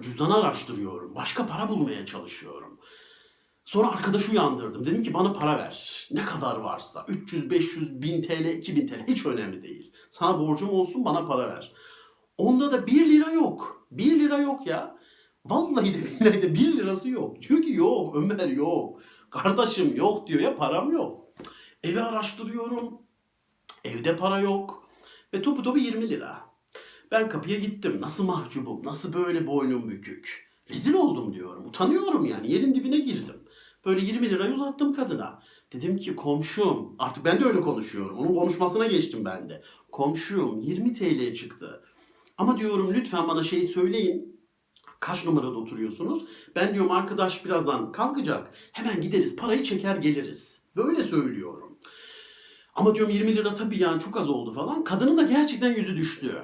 Cüzdanı 0.00 0.36
araştırıyorum. 0.36 1.14
Başka 1.14 1.46
para 1.46 1.68
bulmaya 1.68 2.06
çalışıyorum. 2.06 2.80
Sonra 3.64 3.88
arkadaşı 3.88 4.32
uyandırdım. 4.32 4.86
Dedim 4.86 5.02
ki 5.02 5.14
bana 5.14 5.32
para 5.32 5.58
ver. 5.58 6.08
Ne 6.10 6.24
kadar 6.24 6.56
varsa. 6.56 7.04
300, 7.08 7.50
500, 7.50 8.02
1000 8.02 8.22
TL, 8.22 8.44
2000 8.44 8.86
TL 8.86 9.04
hiç 9.08 9.26
önemli 9.26 9.62
değil. 9.62 9.92
Sana 10.10 10.38
borcum 10.38 10.70
olsun 10.70 11.04
bana 11.04 11.26
para 11.26 11.48
ver. 11.48 11.72
Onda 12.38 12.72
da 12.72 12.86
1 12.86 13.10
lira 13.10 13.30
yok. 13.32 13.86
1 13.90 14.20
lira 14.20 14.38
yok 14.38 14.66
ya. 14.66 14.97
Vallahi 15.48 15.94
de 15.94 15.98
billahi 16.20 16.42
de 16.42 16.54
1 16.54 16.76
lirası 16.76 17.10
yok. 17.10 17.42
Diyor 17.42 17.62
ki 17.62 17.72
yok 17.72 18.16
Ömer 18.16 18.48
yok. 18.48 19.00
Kardeşim 19.30 19.96
yok 19.96 20.26
diyor 20.26 20.40
ya 20.40 20.56
param 20.56 20.92
yok. 20.92 21.24
Evi 21.82 22.00
araştırıyorum. 22.00 22.98
Evde 23.84 24.16
para 24.16 24.40
yok. 24.40 24.88
Ve 25.34 25.42
topu 25.42 25.62
topu 25.62 25.78
20 25.78 26.10
lira. 26.10 26.40
Ben 27.10 27.28
kapıya 27.28 27.58
gittim. 27.58 27.98
Nasıl 28.00 28.24
mahcubum, 28.24 28.84
nasıl 28.84 29.12
böyle 29.12 29.46
boynum 29.46 29.90
bükük. 29.90 30.48
Rezil 30.70 30.94
oldum 30.94 31.34
diyorum. 31.34 31.66
Utanıyorum 31.66 32.24
yani. 32.24 32.52
Yerin 32.52 32.74
dibine 32.74 32.98
girdim. 32.98 33.36
Böyle 33.86 34.06
20 34.06 34.30
lirayı 34.30 34.54
uzattım 34.54 34.94
kadına. 34.94 35.42
Dedim 35.72 35.96
ki 35.96 36.16
komşum, 36.16 36.94
artık 36.98 37.24
ben 37.24 37.40
de 37.40 37.44
öyle 37.44 37.60
konuşuyorum. 37.60 38.18
Onun 38.18 38.34
konuşmasına 38.34 38.86
geçtim 38.86 39.24
ben 39.24 39.48
de. 39.48 39.62
Komşum 39.92 40.60
20 40.60 40.92
TL 40.92 41.34
çıktı. 41.34 41.82
Ama 42.38 42.58
diyorum 42.58 42.94
lütfen 42.94 43.28
bana 43.28 43.42
şey 43.42 43.62
söyleyin. 43.62 44.37
Kaç 45.00 45.26
numarada 45.26 45.56
oturuyorsunuz? 45.56 46.24
Ben 46.56 46.74
diyorum 46.74 46.90
arkadaş 46.90 47.44
birazdan 47.44 47.92
kalkacak. 47.92 48.50
Hemen 48.72 49.00
gideriz 49.00 49.36
parayı 49.36 49.62
çeker 49.62 49.96
geliriz. 49.96 50.62
Böyle 50.76 51.02
söylüyorum. 51.02 51.78
Ama 52.74 52.94
diyorum 52.94 53.12
20 53.14 53.36
lira 53.36 53.54
tabii 53.54 53.82
yani 53.82 54.00
çok 54.00 54.16
az 54.16 54.28
oldu 54.28 54.52
falan. 54.52 54.84
Kadının 54.84 55.18
da 55.18 55.22
gerçekten 55.22 55.74
yüzü 55.74 55.96
düştü. 55.96 56.42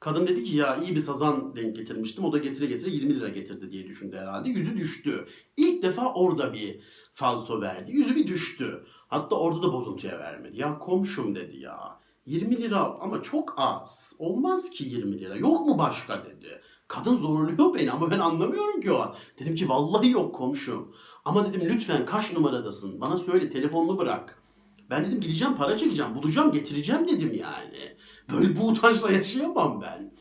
Kadın 0.00 0.26
dedi 0.26 0.44
ki 0.44 0.56
ya 0.56 0.76
iyi 0.76 0.94
bir 0.94 1.00
sazan 1.00 1.56
denk 1.56 1.76
getirmiştim. 1.76 2.24
O 2.24 2.32
da 2.32 2.38
getire 2.38 2.66
getire 2.66 2.90
20 2.90 3.16
lira 3.16 3.28
getirdi 3.28 3.70
diye 3.70 3.86
düşündü 3.86 4.16
herhalde. 4.16 4.50
Yüzü 4.50 4.76
düştü. 4.76 5.26
İlk 5.56 5.82
defa 5.82 6.12
orada 6.14 6.52
bir 6.52 6.80
falso 7.12 7.60
verdi. 7.60 7.92
Yüzü 7.92 8.16
bir 8.16 8.26
düştü. 8.26 8.84
Hatta 9.08 9.36
orada 9.36 9.62
da 9.62 9.72
bozuntuya 9.72 10.18
vermedi. 10.18 10.60
Ya 10.60 10.78
komşum 10.78 11.34
dedi 11.34 11.56
ya. 11.56 12.00
20 12.26 12.62
lira 12.62 12.78
ama 12.78 13.22
çok 13.22 13.54
az. 13.56 14.16
Olmaz 14.18 14.70
ki 14.70 14.84
20 14.84 15.20
lira. 15.20 15.36
Yok 15.36 15.66
mu 15.66 15.78
başka 15.78 16.24
dedi. 16.24 16.60
Kadın 16.88 17.16
zorluyor 17.16 17.74
beni 17.74 17.92
ama 17.92 18.10
ben 18.10 18.18
anlamıyorum 18.18 18.80
ki 18.80 18.92
o 18.92 18.98
an. 18.98 19.14
Dedim 19.38 19.54
ki 19.54 19.68
vallahi 19.68 20.10
yok 20.10 20.34
komşum. 20.34 20.94
Ama 21.24 21.46
dedim 21.46 21.62
lütfen 21.64 22.04
kaç 22.04 22.32
numaradasın? 22.32 23.00
Bana 23.00 23.18
söyle 23.18 23.50
telefonunu 23.50 23.98
bırak. 23.98 24.42
Ben 24.90 25.04
dedim 25.04 25.20
gideceğim 25.20 25.54
para 25.54 25.76
çekeceğim 25.76 26.14
bulacağım 26.14 26.52
getireceğim 26.52 27.08
dedim 27.08 27.32
yani. 27.34 27.96
Böyle 28.32 28.56
bu 28.56 28.68
utançla 28.68 29.12
yaşayamam 29.12 29.82
ben. 29.82 30.14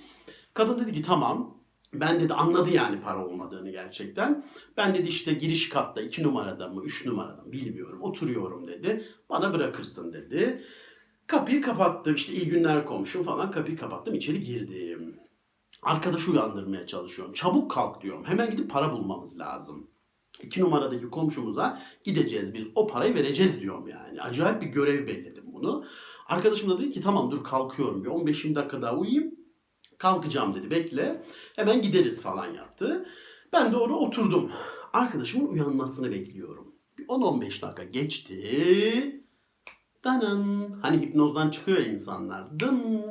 Kadın 0.53 0.79
dedi 0.79 0.93
ki 0.93 1.01
tamam. 1.01 1.58
Ben 1.93 2.20
dedi 2.20 2.34
anladı 2.34 2.70
yani 2.72 3.01
para 3.01 3.25
olmadığını 3.25 3.72
gerçekten. 3.72 4.43
Ben 4.77 4.96
dedi 4.96 5.08
işte 5.08 5.34
giriş 5.34 5.70
katta 5.70 6.01
iki 6.01 6.24
numarada 6.24 6.67
mı 6.67 6.82
üç 6.86 7.05
numarada 7.05 7.41
mı 7.41 7.51
bilmiyorum 7.51 8.01
oturuyorum 8.01 8.67
dedi. 8.67 9.05
Bana 9.29 9.53
bırakırsın 9.53 10.13
dedi. 10.13 10.63
Kapıyı 11.27 11.62
kapattım 11.62 12.15
işte 12.15 12.34
iyi 12.34 12.50
günler 12.50 12.86
komşum 12.86 13.24
falan 13.24 13.51
kapıyı 13.51 13.77
kapattım 13.77 14.13
içeri 14.13 14.41
girdim. 14.41 15.23
Arkadaşı 15.84 16.32
uyandırmaya 16.32 16.88
çalışıyorum. 16.88 17.34
Çabuk 17.34 17.72
kalk 17.72 18.02
diyorum. 18.02 18.24
Hemen 18.25 18.52
gidip 18.52 18.70
para 18.70 18.92
bulmamız 18.94 19.40
lazım. 19.40 19.88
İki 20.42 20.62
numaradaki 20.62 21.10
komşumuza 21.10 21.82
gideceğiz 22.04 22.54
biz 22.54 22.68
o 22.75 22.88
parayı 22.88 23.16
vereceğiz 23.16 23.62
diyorum 23.62 23.88
yani. 23.88 24.22
Acayip 24.22 24.62
bir 24.62 24.68
görev 24.68 25.08
belledim 25.08 25.44
bunu. 25.48 25.86
Arkadaşım 26.28 26.70
da 26.70 26.80
dedi 26.80 26.92
ki 26.92 27.02
tamam 27.02 27.32
dur 27.32 27.44
kalkıyorum 27.44 28.04
bir 28.04 28.10
15-20 28.10 28.56
dakika 28.56 28.82
daha 28.82 28.96
uyuyayım. 28.96 29.36
Kalkacağım 29.98 30.54
dedi 30.54 30.72
bekle. 30.72 31.24
Hemen 31.56 31.82
gideriz 31.82 32.22
falan 32.22 32.54
yaptı. 32.54 33.06
Ben 33.54 33.72
de 33.72 33.78
orada 33.78 33.96
oturdum. 33.96 34.52
Arkadaşımın 34.94 35.48
uyanmasını 35.48 36.12
bekliyorum. 36.12 36.75
Bir 36.98 37.08
10-15 37.08 37.62
dakika 37.62 37.84
geçti. 37.84 39.24
Danın. 40.04 40.72
Hani 40.82 41.02
hipnozdan 41.02 41.50
çıkıyor 41.50 41.78
insanlar. 41.78 42.60
Dın. 42.60 43.02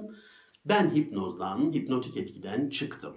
Ben 0.65 0.95
hipnozdan, 0.95 1.73
hipnotik 1.73 2.17
etkiden 2.17 2.69
çıktım. 2.69 3.15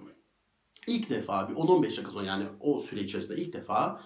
İlk 0.86 1.10
defa 1.10 1.48
bir 1.48 1.54
10-15 1.54 1.82
dakika 1.82 2.10
sonra 2.10 2.24
yani 2.24 2.44
o 2.60 2.80
süre 2.80 3.00
içerisinde 3.00 3.40
ilk 3.40 3.52
defa 3.52 4.02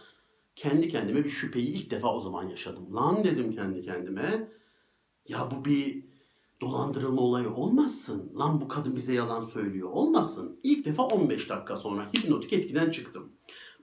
kendi 0.56 0.88
kendime 0.88 1.25
bir 1.25 1.30
şüpheyi 1.30 1.66
ilk 1.66 1.90
defa 1.90 2.14
o 2.14 2.20
zaman 2.20 2.49
yaşadım. 2.49 2.94
Lan 2.94 3.25
dedim 3.25 3.52
kendi 3.52 3.82
kendime. 3.82 4.49
Ya 5.28 5.50
bu 5.50 5.64
bir 5.64 6.04
dolandırılma 6.61 7.20
olayı 7.20 7.50
olmasın. 7.50 8.32
Lan 8.38 8.61
bu 8.61 8.68
kadın 8.68 8.97
bize 8.97 9.12
yalan 9.12 9.42
söylüyor 9.42 9.90
olmasın. 9.90 10.61
İlk 10.62 10.85
defa 10.85 11.02
15 11.02 11.50
dakika 11.50 11.76
sonra 11.76 12.09
hipnotik 12.16 12.52
etkiden 12.52 12.90
çıktım. 12.90 13.32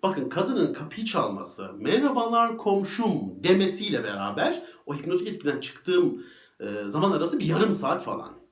Bakın 0.04 0.30
kadının 0.30 0.74
kapıyı 0.74 1.06
çalması, 1.06 1.74
merhabalar 1.74 2.58
komşum 2.58 3.44
demesiyle 3.44 4.04
beraber 4.04 4.64
o 4.86 4.96
hipnotik 4.96 5.28
etkiden 5.28 5.60
çıktığım 5.60 6.24
zaman 6.86 7.12
arası 7.12 7.40
bir 7.40 7.46
yarım 7.46 7.72
saat 7.72 8.04
falan. 8.04 8.47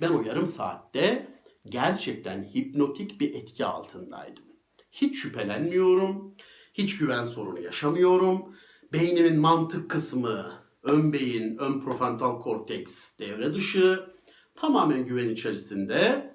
Ben 0.00 0.08
o 0.08 0.22
yarım 0.22 0.46
saatte 0.46 1.28
gerçekten 1.66 2.44
hipnotik 2.44 3.20
bir 3.20 3.34
etki 3.34 3.64
altındaydım. 3.64 4.44
Hiç 4.92 5.22
şüphelenmiyorum, 5.22 6.34
hiç 6.74 6.98
güven 6.98 7.24
sorunu 7.24 7.60
yaşamıyorum. 7.60 8.56
Beynimin 8.92 9.40
mantık 9.40 9.90
kısmı, 9.90 10.52
ön 10.82 11.12
beyin, 11.12 11.56
ön 11.56 11.80
prefrontal 11.80 12.40
korteks 12.40 13.18
devre 13.18 13.54
dışı, 13.54 14.10
tamamen 14.54 15.04
güven 15.04 15.28
içerisinde 15.28 16.28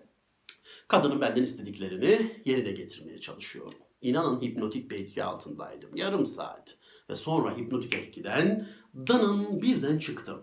kadının 0.87 1.21
benden 1.21 1.43
istediklerini 1.43 2.41
yerine 2.45 2.71
getirmeye 2.71 3.19
çalışıyorum. 3.19 3.79
İnanın 4.01 4.41
hipnotik 4.41 4.91
bir 4.91 4.99
etki 4.99 5.23
altındaydım. 5.23 5.95
Yarım 5.95 6.25
saat. 6.25 6.77
Ve 7.09 7.15
sonra 7.15 7.57
hipnotik 7.57 7.95
etkiden 7.95 8.67
danın 9.07 9.61
birden 9.61 9.97
çıktım. 9.97 10.41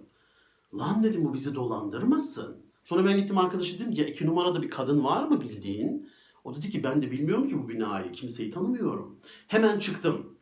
Lan 0.75 1.03
dedim 1.03 1.25
bu 1.25 1.35
bizi 1.35 1.55
dolandırmasın. 1.55 2.70
Sonra 2.91 3.05
ben 3.05 3.17
gittim 3.17 3.39
arkadaşa 3.39 3.79
dedim 3.79 3.93
ya 3.93 4.05
iki 4.05 4.27
numarada 4.27 4.63
bir 4.63 4.71
kadın 4.71 5.05
var 5.05 5.25
mı 5.25 5.41
bildiğin? 5.41 6.11
O 6.45 6.57
dedi 6.57 6.71
ki 6.71 6.85
ben 6.85 7.03
de 7.03 7.11
bilmiyorum 7.11 7.49
ki 7.49 7.59
bu 7.59 7.69
binayı. 7.69 8.13
Kimseyi 8.13 8.51
tanımıyorum. 8.51 9.19
Hemen 9.47 9.79
çıktım. 9.79 10.37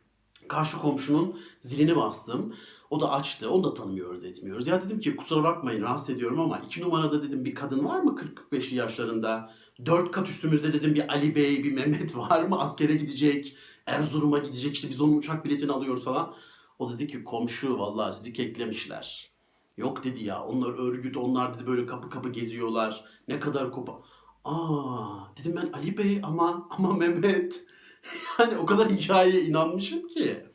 Karşı 0.47 0.77
komşunun 0.77 1.39
zilini 1.59 1.95
bastım. 1.95 2.55
O 2.89 3.01
da 3.01 3.11
açtı. 3.11 3.49
Onu 3.51 3.63
da 3.63 3.73
tanımıyoruz 3.73 4.23
etmiyoruz. 4.23 4.67
Ya 4.67 4.81
dedim 4.81 4.99
ki 4.99 5.15
kusura 5.15 5.43
bakmayın 5.43 5.81
rahatsız 5.81 6.09
ediyorum 6.09 6.39
ama 6.39 6.57
iki 6.59 6.81
numarada 6.81 7.23
dedim 7.23 7.45
bir 7.45 7.55
kadın 7.55 7.85
var 7.85 7.99
mı 7.99 8.15
40-45 8.51 8.75
yaşlarında? 8.75 9.51
Dört 9.85 10.11
kat 10.11 10.29
üstümüzde 10.29 10.73
dedim 10.73 10.95
bir 10.95 11.13
Ali 11.13 11.35
Bey, 11.35 11.63
bir 11.63 11.71
Mehmet 11.71 12.15
var 12.15 12.43
mı? 12.43 12.59
Askere 12.59 12.93
gidecek, 12.93 13.55
Erzurum'a 13.85 14.39
gidecek 14.39 14.73
işte 14.73 14.89
biz 14.89 15.01
onun 15.01 15.17
uçak 15.17 15.45
biletini 15.45 15.71
alıyoruz 15.71 16.03
falan. 16.03 16.33
O 16.79 16.93
dedi 16.93 17.07
ki 17.07 17.23
komşu 17.23 17.79
vallahi 17.79 18.15
sizi 18.15 18.33
keklemişler. 18.33 19.28
Yok 19.79 20.03
dedi 20.03 20.23
ya 20.23 20.43
onlar 20.43 20.79
örgüt 20.79 21.17
onlar 21.17 21.55
dedi 21.55 21.67
böyle 21.67 21.85
kapı 21.85 22.09
kapı 22.09 22.29
geziyorlar. 22.29 23.05
Ne 23.27 23.39
kadar 23.39 23.71
kopa. 23.71 24.01
Aa 24.45 25.35
dedim 25.37 25.55
ben 25.55 25.69
Ali 25.73 25.97
Bey 25.97 26.19
ama 26.23 26.67
ama 26.69 26.93
Mehmet. 26.93 27.65
Yani 28.39 28.57
o 28.57 28.65
kadar 28.65 28.89
hikayeye 28.89 29.41
inanmışım 29.41 30.07
ki. 30.07 30.45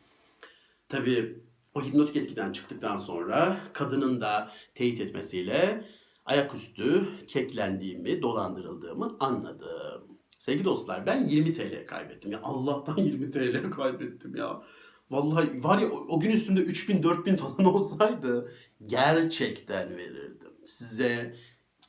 Tabii 0.88 1.43
o 1.75 1.83
hipnotik 1.83 2.16
etkiden 2.16 2.52
çıktıktan 2.52 2.99
sonra 2.99 3.61
kadının 3.73 4.21
da 4.21 4.50
teyit 4.75 5.00
etmesiyle 5.00 5.85
ayaküstü 6.25 7.09
keklendiğimi, 7.26 8.23
dolandırıldığımı 8.23 9.16
anladım. 9.21 10.19
Sevgili 10.38 10.64
dostlar 10.64 11.07
ben 11.07 11.26
20 11.26 11.52
TL 11.52 11.87
kaybettim. 11.87 12.33
Ya 12.33 12.40
Allah'tan 12.43 12.97
20 13.04 13.31
TL 13.31 13.71
kaybettim 13.71 14.37
ya. 14.37 14.62
Vallahi 15.11 15.64
var 15.64 15.78
ya 15.78 15.90
o, 15.90 16.07
o 16.09 16.21
gün 16.21 16.31
üstünde 16.31 16.61
3000 16.61 17.02
4000 17.02 17.37
falan 17.37 17.64
olsaydı 17.75 18.52
gerçekten 18.87 19.97
verirdim. 19.97 20.53
Size 20.67 21.35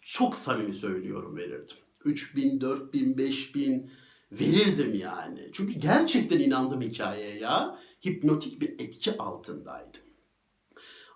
çok 0.02 0.36
samimi 0.36 0.74
söylüyorum 0.74 1.38
verirdim. 1.38 1.78
3000, 2.06 2.62
4000, 2.62 3.18
5000 3.18 3.92
verirdim 4.32 4.96
yani. 4.96 5.50
Çünkü 5.54 5.74
gerçekten 5.80 6.40
inandım 6.40 6.82
hikayeye 6.82 7.36
ya. 7.40 7.80
Hipnotik 8.06 8.62
bir 8.62 8.70
etki 8.80 9.18
altındaydım. 9.18 10.02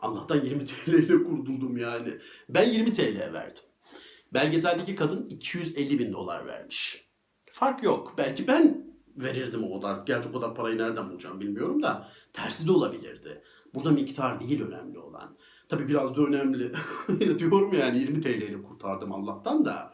Allah'tan 0.01 0.45
20 0.45 0.65
TL 0.65 0.89
ile 0.89 1.23
kurtuldum 1.23 1.77
yani. 1.77 2.09
Ben 2.49 2.69
20 2.69 2.91
TL 2.91 3.33
verdim. 3.33 3.63
Belgeseldeki 4.33 4.95
kadın 4.95 5.29
250 5.29 5.99
bin 5.99 6.13
dolar 6.13 6.45
vermiş. 6.45 7.09
Fark 7.51 7.83
yok. 7.83 8.13
Belki 8.17 8.47
ben 8.47 8.89
verirdim 9.17 9.63
o 9.63 9.81
kadar. 9.81 10.05
Gerçi 10.05 10.29
o 10.29 10.31
kadar 10.31 10.55
parayı 10.55 10.77
nereden 10.77 11.09
bulacağım 11.09 11.39
bilmiyorum 11.39 11.83
da. 11.83 12.09
Tersi 12.33 12.67
de 12.67 12.71
olabilirdi. 12.71 13.43
Burada 13.73 13.91
miktar 13.91 14.39
değil 14.39 14.61
önemli 14.61 14.99
olan. 14.99 15.37
Tabii 15.69 15.87
biraz 15.87 16.15
da 16.15 16.21
önemli. 16.21 16.71
Diyorum 17.39 17.73
yani 17.73 17.97
20 17.97 18.21
TL 18.21 18.27
ile 18.27 18.63
kurtardım 18.63 19.11
Allah'tan 19.11 19.65
da. 19.65 19.93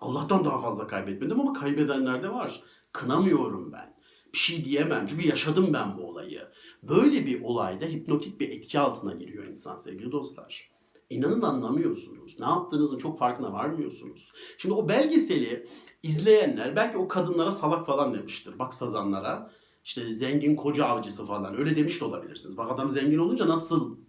Allah'tan 0.00 0.44
daha 0.44 0.58
fazla 0.60 0.86
kaybetmedim 0.86 1.40
ama 1.40 1.52
kaybedenler 1.52 2.22
de 2.22 2.32
var. 2.32 2.62
Kınamıyorum 2.92 3.72
ben. 3.72 3.94
Bir 4.32 4.38
şey 4.38 4.64
diyemem 4.64 5.06
çünkü 5.06 5.28
yaşadım 5.28 5.70
ben 5.72 5.98
bu 5.98 6.02
olayı. 6.02 6.48
Böyle 6.82 7.26
bir 7.26 7.42
olayda 7.42 7.86
hipnotik 7.86 8.40
bir 8.40 8.48
etki 8.48 8.78
altına 8.78 9.14
giriyor 9.14 9.44
insan 9.44 9.76
sevgili 9.76 10.12
dostlar. 10.12 10.70
İnanın 11.10 11.42
anlamıyorsunuz. 11.42 12.36
Ne 12.40 12.46
yaptığınızın 12.46 12.98
çok 12.98 13.18
farkına 13.18 13.52
varmıyorsunuz. 13.52 14.32
Şimdi 14.58 14.74
o 14.74 14.88
belgeseli 14.88 15.66
izleyenler 16.02 16.76
belki 16.76 16.98
o 16.98 17.08
kadınlara 17.08 17.52
salak 17.52 17.86
falan 17.86 18.14
demiştir. 18.14 18.58
Bak 18.58 18.74
sazanlara 18.74 19.50
işte 19.84 20.14
zengin 20.14 20.56
koca 20.56 20.84
avcısı 20.84 21.26
falan 21.26 21.58
öyle 21.58 21.76
demiş 21.76 22.00
de 22.00 22.04
olabilirsiniz. 22.04 22.56
Bak 22.56 22.72
adam 22.72 22.90
zengin 22.90 23.18
olunca 23.18 23.48
nasıl 23.48 24.07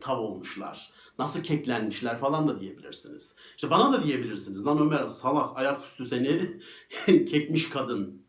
tav 0.00 0.18
olmuşlar. 0.18 0.90
Nasıl 1.18 1.42
keklenmişler 1.42 2.20
falan 2.20 2.48
da 2.48 2.60
diyebilirsiniz. 2.60 3.36
İşte 3.56 3.70
bana 3.70 3.92
da 3.92 4.02
diyebilirsiniz. 4.02 4.66
Lan 4.66 4.78
Ömer 4.78 5.08
salak 5.08 5.58
ayaküstü 5.58 6.06
seni 6.06 6.60
kekmiş 7.06 7.68
kadın. 7.68 8.22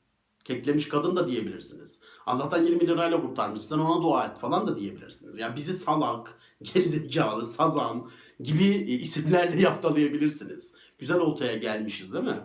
Keklemiş 0.43 0.89
kadın 0.89 1.15
da 1.15 1.27
diyebilirsiniz. 1.27 2.01
Allah'tan 2.25 2.65
20 2.65 2.87
lirayla 2.87 3.21
kurtarmış. 3.21 3.61
Sen 3.61 3.79
ona 3.79 4.03
dua 4.03 4.25
et 4.25 4.39
falan 4.39 4.67
da 4.67 4.77
diyebilirsiniz. 4.77 5.37
Yani 5.37 5.55
bizi 5.55 5.73
salak, 5.73 6.39
gerizekalı, 6.61 7.47
sazan 7.47 8.09
gibi 8.39 8.63
e, 8.63 8.93
isimlerle 8.93 9.61
yaftalayabilirsiniz. 9.61 10.73
Güzel 10.99 11.19
oltaya 11.19 11.57
gelmişiz 11.57 12.13
değil 12.13 12.23
mi? 12.23 12.41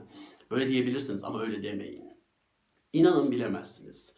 Böyle 0.50 0.68
diyebilirsiniz 0.68 1.24
ama 1.24 1.42
öyle 1.42 1.62
demeyin. 1.62 2.04
İnanın 2.92 3.30
bilemezsiniz. 3.30 4.14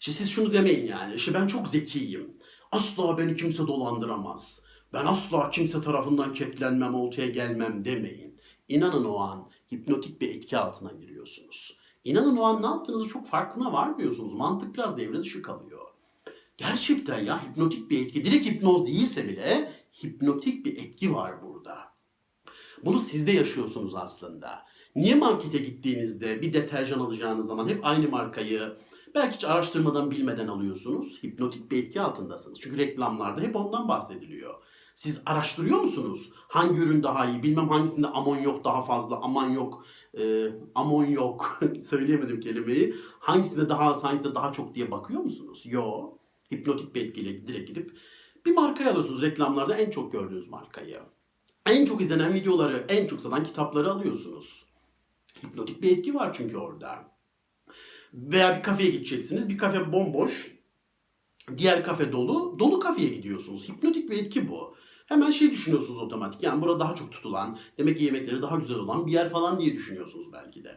İşte 0.00 0.12
siz 0.12 0.30
şunu 0.30 0.52
demeyin 0.52 0.86
yani. 0.86 1.14
İşte 1.14 1.34
ben 1.34 1.46
çok 1.46 1.68
zekiyim. 1.68 2.37
Asla 2.72 3.18
beni 3.18 3.36
kimse 3.36 3.66
dolandıramaz. 3.66 4.62
Ben 4.92 5.06
asla 5.06 5.50
kimse 5.50 5.82
tarafından 5.82 6.32
keklenmem, 6.32 6.94
oltaya 6.94 7.28
gelmem 7.28 7.84
demeyin. 7.84 8.38
İnanın 8.68 9.04
o 9.04 9.18
an 9.18 9.50
hipnotik 9.72 10.20
bir 10.20 10.30
etki 10.30 10.58
altına 10.58 10.92
giriyorsunuz. 10.92 11.78
İnanın 12.04 12.36
o 12.36 12.42
an 12.42 12.62
ne 12.62 12.66
yaptığınızı 12.66 13.08
çok 13.08 13.26
farkına 13.26 13.72
varmıyorsunuz. 13.72 14.34
Mantık 14.34 14.74
biraz 14.74 14.98
devre 14.98 15.18
dışı 15.18 15.42
kalıyor. 15.42 15.88
Gerçekten 16.56 17.18
ya 17.18 17.44
hipnotik 17.44 17.90
bir 17.90 18.02
etki. 18.02 18.24
Direkt 18.24 18.46
hipnoz 18.46 18.86
değilse 18.86 19.28
bile 19.28 19.72
hipnotik 20.04 20.66
bir 20.66 20.76
etki 20.76 21.14
var 21.14 21.42
burada. 21.42 21.78
Bunu 22.84 23.00
sizde 23.00 23.32
yaşıyorsunuz 23.32 23.94
aslında. 23.94 24.66
Niye 24.96 25.14
markete 25.14 25.58
gittiğinizde 25.58 26.42
bir 26.42 26.52
deterjan 26.52 27.00
alacağınız 27.00 27.46
zaman 27.46 27.68
hep 27.68 27.86
aynı 27.86 28.08
markayı 28.08 28.76
belki 29.14 29.36
hiç 29.36 29.44
araştırmadan 29.44 30.10
bilmeden 30.10 30.48
alıyorsunuz? 30.48 31.22
Hipnotik 31.22 31.70
bir 31.70 31.84
etki 31.84 32.00
altındasınız. 32.00 32.60
Çünkü 32.60 32.78
reklamlarda 32.78 33.40
hep 33.40 33.56
ondan 33.56 33.88
bahsediliyor. 33.88 34.54
Siz 34.94 35.22
araştırıyor 35.26 35.80
musunuz? 35.80 36.30
Hangi 36.34 36.78
ürün 36.78 37.02
daha 37.02 37.26
iyi? 37.26 37.42
Bilmem 37.42 37.68
hangisinde 37.68 38.06
amon 38.06 38.36
yok 38.38 38.64
daha 38.64 38.82
fazla, 38.82 39.20
aman 39.22 39.50
yok, 39.50 39.84
e, 40.18 40.46
amon 40.74 41.04
yok. 41.04 41.60
Söyleyemedim 41.82 42.40
kelimeyi. 42.40 42.94
Hangisinde 43.18 43.68
daha 43.68 43.90
az, 43.90 44.04
hangisinde 44.04 44.34
daha 44.34 44.52
çok 44.52 44.74
diye 44.74 44.90
bakıyor 44.90 45.20
musunuz? 45.20 45.62
Yo. 45.66 46.10
Hipnotik 46.52 46.94
bir 46.94 47.06
etkiyle 47.06 47.46
direkt 47.46 47.68
gidip 47.68 47.98
bir 48.46 48.54
markayı 48.54 48.90
alıyorsunuz 48.90 49.22
reklamlarda 49.22 49.76
en 49.76 49.90
çok 49.90 50.12
gördüğünüz 50.12 50.48
markayı. 50.48 51.00
En 51.66 51.84
çok 51.84 52.00
izlenen 52.00 52.34
videoları, 52.34 52.84
en 52.88 53.06
çok 53.06 53.20
satan 53.20 53.44
kitapları 53.44 53.90
alıyorsunuz. 53.90 54.66
Hipnotik 55.44 55.82
bir 55.82 55.98
etki 55.98 56.14
var 56.14 56.32
çünkü 56.32 56.56
orada. 56.56 57.17
Veya 58.14 58.58
bir 58.58 58.62
kafeye 58.62 58.90
gideceksiniz. 58.90 59.48
Bir 59.48 59.58
kafe 59.58 59.92
bomboş. 59.92 60.58
Diğer 61.56 61.84
kafe 61.84 62.12
dolu. 62.12 62.58
Dolu 62.58 62.78
kafeye 62.78 63.08
gidiyorsunuz. 63.08 63.68
Hipnotik 63.68 64.10
bir 64.10 64.18
etki 64.18 64.48
bu. 64.48 64.74
Hemen 65.06 65.30
şey 65.30 65.50
düşünüyorsunuz 65.50 65.98
otomatik. 65.98 66.42
Yani 66.42 66.62
burada 66.62 66.80
daha 66.80 66.94
çok 66.94 67.12
tutulan, 67.12 67.58
demek 67.78 67.98
ki 67.98 68.04
yemekleri 68.04 68.42
daha 68.42 68.56
güzel 68.56 68.76
olan 68.76 69.06
bir 69.06 69.12
yer 69.12 69.30
falan 69.30 69.60
diye 69.60 69.72
düşünüyorsunuz 69.72 70.32
belki 70.32 70.64
de. 70.64 70.76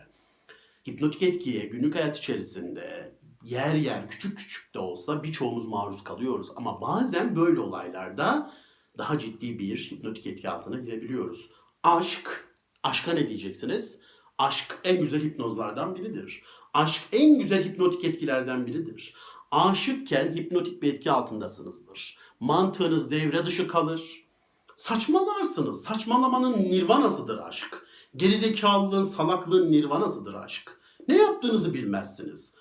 Hipnotik 0.87 1.21
etkiye 1.21 1.65
günlük 1.65 1.95
hayat 1.95 2.17
içerisinde 2.17 3.15
yer 3.43 3.75
yer 3.75 4.07
küçük 4.09 4.37
küçük 4.37 4.73
de 4.73 4.79
olsa 4.79 5.23
birçoğumuz 5.23 5.67
maruz 5.67 6.03
kalıyoruz. 6.03 6.51
Ama 6.55 6.81
bazen 6.81 7.35
böyle 7.35 7.59
olaylarda 7.59 8.53
daha 8.97 9.19
ciddi 9.19 9.59
bir 9.59 9.77
hipnotik 9.91 10.27
etki 10.27 10.49
altına 10.49 10.79
girebiliyoruz. 10.79 11.49
Aşk, 11.83 12.47
aşka 12.83 13.13
ne 13.13 13.27
diyeceksiniz? 13.27 13.99
Aşk 14.41 14.79
en 14.83 14.99
güzel 15.01 15.23
hipnozlardan 15.23 15.95
biridir. 15.95 16.43
Aşk 16.73 17.01
en 17.11 17.39
güzel 17.39 17.65
hipnotik 17.65 18.03
etkilerden 18.05 18.67
biridir. 18.67 19.13
Aşıkken 19.51 20.35
hipnotik 20.35 20.81
bir 20.83 20.93
etki 20.93 21.11
altındasınızdır. 21.11 22.17
Mantığınız 22.39 23.11
devre 23.11 23.45
dışı 23.45 23.67
kalır. 23.67 24.25
Saçmalarsınız. 24.75 25.83
Saçmalamanın 25.83 26.57
nirvanasıdır 26.57 27.37
aşk. 27.37 27.85
Gerizekalılığın, 28.15 29.03
salaklığın 29.03 29.71
nirvanasıdır 29.71 30.33
aşk. 30.33 30.71
Ne 31.07 31.17
yaptığınızı 31.17 31.73
bilmezsiniz. 31.73 32.55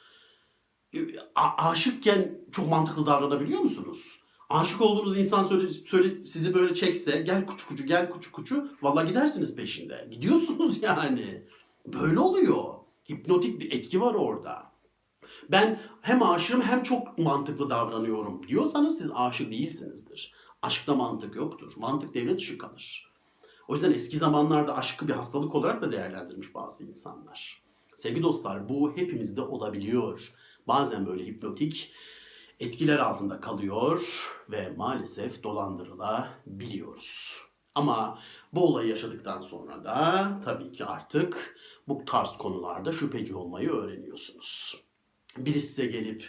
A- 1.34 1.68
aşıkken 1.68 2.40
çok 2.52 2.68
mantıklı 2.68 3.06
davranabiliyor 3.06 3.60
musunuz? 3.60 4.20
Aşık 4.50 4.80
olduğunuz 4.80 5.16
insan 5.18 5.44
söyle, 5.44 5.70
söyle 5.70 6.24
sizi 6.24 6.54
böyle 6.54 6.74
çekse 6.74 7.18
gel 7.18 7.46
kuçu 7.46 7.68
kuçu 7.68 7.86
gel 7.86 8.10
kuçu 8.10 8.32
kuçu 8.32 8.68
valla 8.82 9.04
gidersiniz 9.04 9.56
peşinde. 9.56 10.08
Gidiyorsunuz 10.10 10.78
yani. 10.82 11.44
Böyle 11.92 12.20
oluyor. 12.20 12.74
Hipnotik 13.10 13.60
bir 13.60 13.72
etki 13.72 14.00
var 14.00 14.14
orada. 14.14 14.70
Ben 15.50 15.80
hem 16.00 16.22
aşığım 16.22 16.62
hem 16.62 16.82
çok 16.82 17.18
mantıklı 17.18 17.70
davranıyorum 17.70 18.48
diyorsanız 18.48 18.98
siz 18.98 19.10
aşık 19.14 19.52
değilsinizdir. 19.52 20.34
Aşkta 20.62 20.94
mantık 20.94 21.36
yoktur. 21.36 21.72
Mantık 21.76 22.14
devre 22.14 22.36
dışı 22.36 22.58
kalır. 22.58 23.10
O 23.68 23.74
yüzden 23.74 23.92
eski 23.92 24.16
zamanlarda 24.16 24.76
aşkı 24.76 25.08
bir 25.08 25.12
hastalık 25.12 25.54
olarak 25.54 25.82
da 25.82 25.92
değerlendirmiş 25.92 26.54
bazı 26.54 26.84
insanlar. 26.84 27.62
Sevgili 27.96 28.22
dostlar 28.22 28.68
bu 28.68 28.96
hepimizde 28.96 29.42
olabiliyor. 29.42 30.32
Bazen 30.68 31.06
böyle 31.06 31.26
hipnotik 31.26 31.92
etkiler 32.60 32.98
altında 32.98 33.40
kalıyor 33.40 34.28
ve 34.50 34.72
maalesef 34.76 35.42
dolandırılabiliyoruz. 35.42 37.40
Ama 37.74 38.18
bu 38.52 38.66
olayı 38.66 38.88
yaşadıktan 38.88 39.40
sonra 39.40 39.84
da 39.84 40.30
tabii 40.44 40.72
ki 40.72 40.84
artık 40.84 41.56
bu 41.90 42.04
tarz 42.04 42.30
konularda 42.30 42.92
şüpheci 42.92 43.34
olmayı 43.34 43.70
öğreniyorsunuz. 43.70 44.80
Biri 45.36 45.60
size 45.60 45.86
gelip 45.86 46.28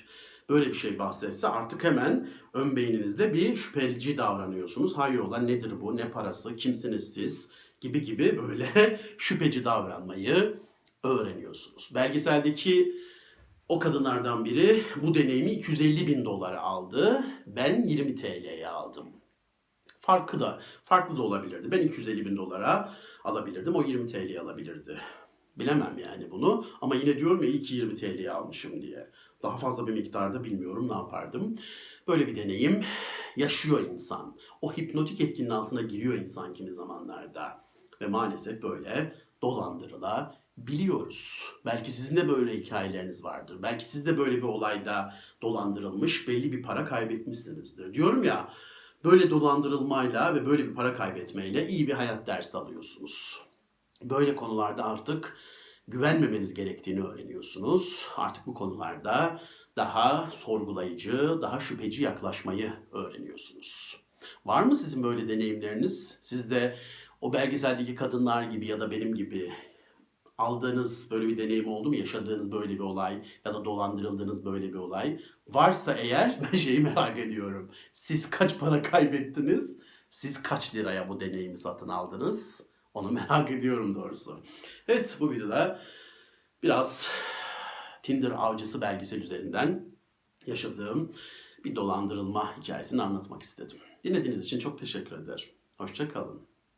böyle 0.49 0.69
bir 0.69 0.73
şey 0.73 0.99
bahsetse 0.99 1.47
artık 1.47 1.83
hemen 1.83 2.29
ön 2.53 2.75
beyninizde 2.75 3.33
bir 3.33 3.55
şüpheci 3.55 4.17
davranıyorsunuz. 4.17 4.97
Hayrola 4.97 5.37
nedir 5.37 5.81
bu, 5.81 5.97
ne 5.97 6.11
parası, 6.11 6.55
kimsiniz 6.55 7.13
siz 7.13 7.51
gibi 7.81 8.03
gibi 8.03 8.37
böyle 8.37 8.99
şüpheci 9.17 9.65
davranmayı 9.65 10.59
öğreniyorsunuz. 11.03 11.91
Belgeseldeki 11.95 12.95
o 13.69 13.79
kadınlardan 13.79 14.45
biri 14.45 14.83
bu 15.03 15.15
deneyimi 15.15 15.51
250 15.51 16.07
bin 16.07 16.25
dolara 16.25 16.61
aldı. 16.61 17.23
Ben 17.45 17.83
20 17.83 18.15
TL'ye 18.15 18.67
aldım. 18.67 19.09
Farkı 19.99 20.39
da 20.39 20.59
farklı 20.85 21.17
da 21.17 21.21
olabilirdi. 21.21 21.71
Ben 21.71 21.81
250 21.81 22.25
bin 22.25 22.37
dolara 22.37 22.93
alabilirdim. 23.23 23.75
O 23.75 23.83
20 23.83 24.07
TL'ye 24.07 24.39
alabilirdi. 24.39 25.01
Bilemem 25.61 25.97
yani 25.97 26.31
bunu. 26.31 26.65
Ama 26.81 26.95
yine 26.95 27.17
diyorum 27.17 27.43
ya 27.43 27.49
iyi 27.49 27.61
ki 27.61 27.75
20 27.75 27.95
TL'ye 27.95 28.31
almışım 28.31 28.81
diye. 28.81 29.11
Daha 29.43 29.57
fazla 29.57 29.87
bir 29.87 29.93
miktarda 29.93 30.43
bilmiyorum 30.43 30.89
ne 30.89 30.93
yapardım. 30.93 31.55
Böyle 32.07 32.27
bir 32.27 32.35
deneyim 32.35 32.83
yaşıyor 33.37 33.79
insan. 33.79 34.37
O 34.61 34.73
hipnotik 34.73 35.21
etkinin 35.21 35.49
altına 35.49 35.81
giriyor 35.81 36.13
insan 36.13 36.53
kimi 36.53 36.73
zamanlarda. 36.73 37.63
Ve 38.01 38.07
maalesef 38.07 38.63
böyle 38.63 39.15
dolandırılabiliyoruz. 39.41 41.43
Belki 41.65 41.91
sizin 41.91 42.15
de 42.15 42.29
böyle 42.29 42.57
hikayeleriniz 42.57 43.23
vardır. 43.23 43.57
Belki 43.63 43.85
siz 43.85 44.05
de 44.05 44.17
böyle 44.17 44.37
bir 44.37 44.41
olayda 44.41 45.13
dolandırılmış 45.41 46.27
belli 46.27 46.51
bir 46.51 46.61
para 46.61 46.85
kaybetmişsinizdir. 46.85 47.93
Diyorum 47.93 48.23
ya 48.23 48.49
böyle 49.03 49.29
dolandırılmayla 49.29 50.35
ve 50.35 50.45
böyle 50.45 50.69
bir 50.69 50.75
para 50.75 50.93
kaybetmeyle 50.93 51.67
iyi 51.67 51.87
bir 51.87 51.93
hayat 51.93 52.27
dersi 52.27 52.57
alıyorsunuz. 52.57 53.41
Böyle 54.03 54.35
konularda 54.35 54.85
artık 54.85 55.37
güvenmemeniz 55.91 56.53
gerektiğini 56.53 57.01
öğreniyorsunuz. 57.01 58.09
Artık 58.17 58.47
bu 58.47 58.53
konularda 58.53 59.41
daha 59.77 60.29
sorgulayıcı, 60.31 61.41
daha 61.41 61.59
şüpheci 61.59 62.03
yaklaşmayı 62.03 62.73
öğreniyorsunuz. 62.91 64.01
Var 64.45 64.63
mı 64.63 64.75
sizin 64.75 65.03
böyle 65.03 65.29
deneyimleriniz? 65.29 66.19
Siz 66.21 66.51
de 66.51 66.75
o 67.21 67.33
belgeseldeki 67.33 67.95
kadınlar 67.95 68.43
gibi 68.43 68.65
ya 68.65 68.79
da 68.79 68.91
benim 68.91 69.15
gibi 69.15 69.53
aldığınız 70.37 71.11
böyle 71.11 71.27
bir 71.27 71.37
deneyim 71.37 71.67
oldu 71.67 71.89
mu? 71.89 71.95
Yaşadığınız 71.95 72.51
böyle 72.51 72.73
bir 72.73 72.79
olay 72.79 73.25
ya 73.45 73.53
da 73.53 73.65
dolandırıldığınız 73.65 74.45
böyle 74.45 74.69
bir 74.69 74.77
olay. 74.77 75.19
Varsa 75.49 75.93
eğer 75.93 76.39
ben 76.53 76.57
şeyi 76.57 76.79
merak 76.79 77.19
ediyorum. 77.19 77.71
Siz 77.93 78.29
kaç 78.29 78.59
para 78.59 78.81
kaybettiniz? 78.81 79.79
Siz 80.09 80.43
kaç 80.43 80.75
liraya 80.75 81.09
bu 81.09 81.19
deneyimi 81.19 81.57
satın 81.57 81.87
aldınız? 81.87 82.70
Onu 82.93 83.11
merak 83.11 83.51
ediyorum 83.51 83.95
doğrusu. 83.95 84.43
Evet 84.87 85.17
bu 85.19 85.31
videoda 85.31 85.81
biraz 86.63 87.09
Tinder 88.03 88.31
avcısı 88.31 88.81
belgesel 88.81 89.21
üzerinden 89.21 89.85
yaşadığım 90.47 91.13
bir 91.65 91.75
dolandırılma 91.75 92.57
hikayesini 92.57 93.01
anlatmak 93.01 93.43
istedim. 93.43 93.77
Dinlediğiniz 94.03 94.43
için 94.43 94.59
çok 94.59 94.79
teşekkür 94.79 95.15
ederim. 95.15 95.49
Hoşça 95.77 96.09
kalın. 96.09 96.50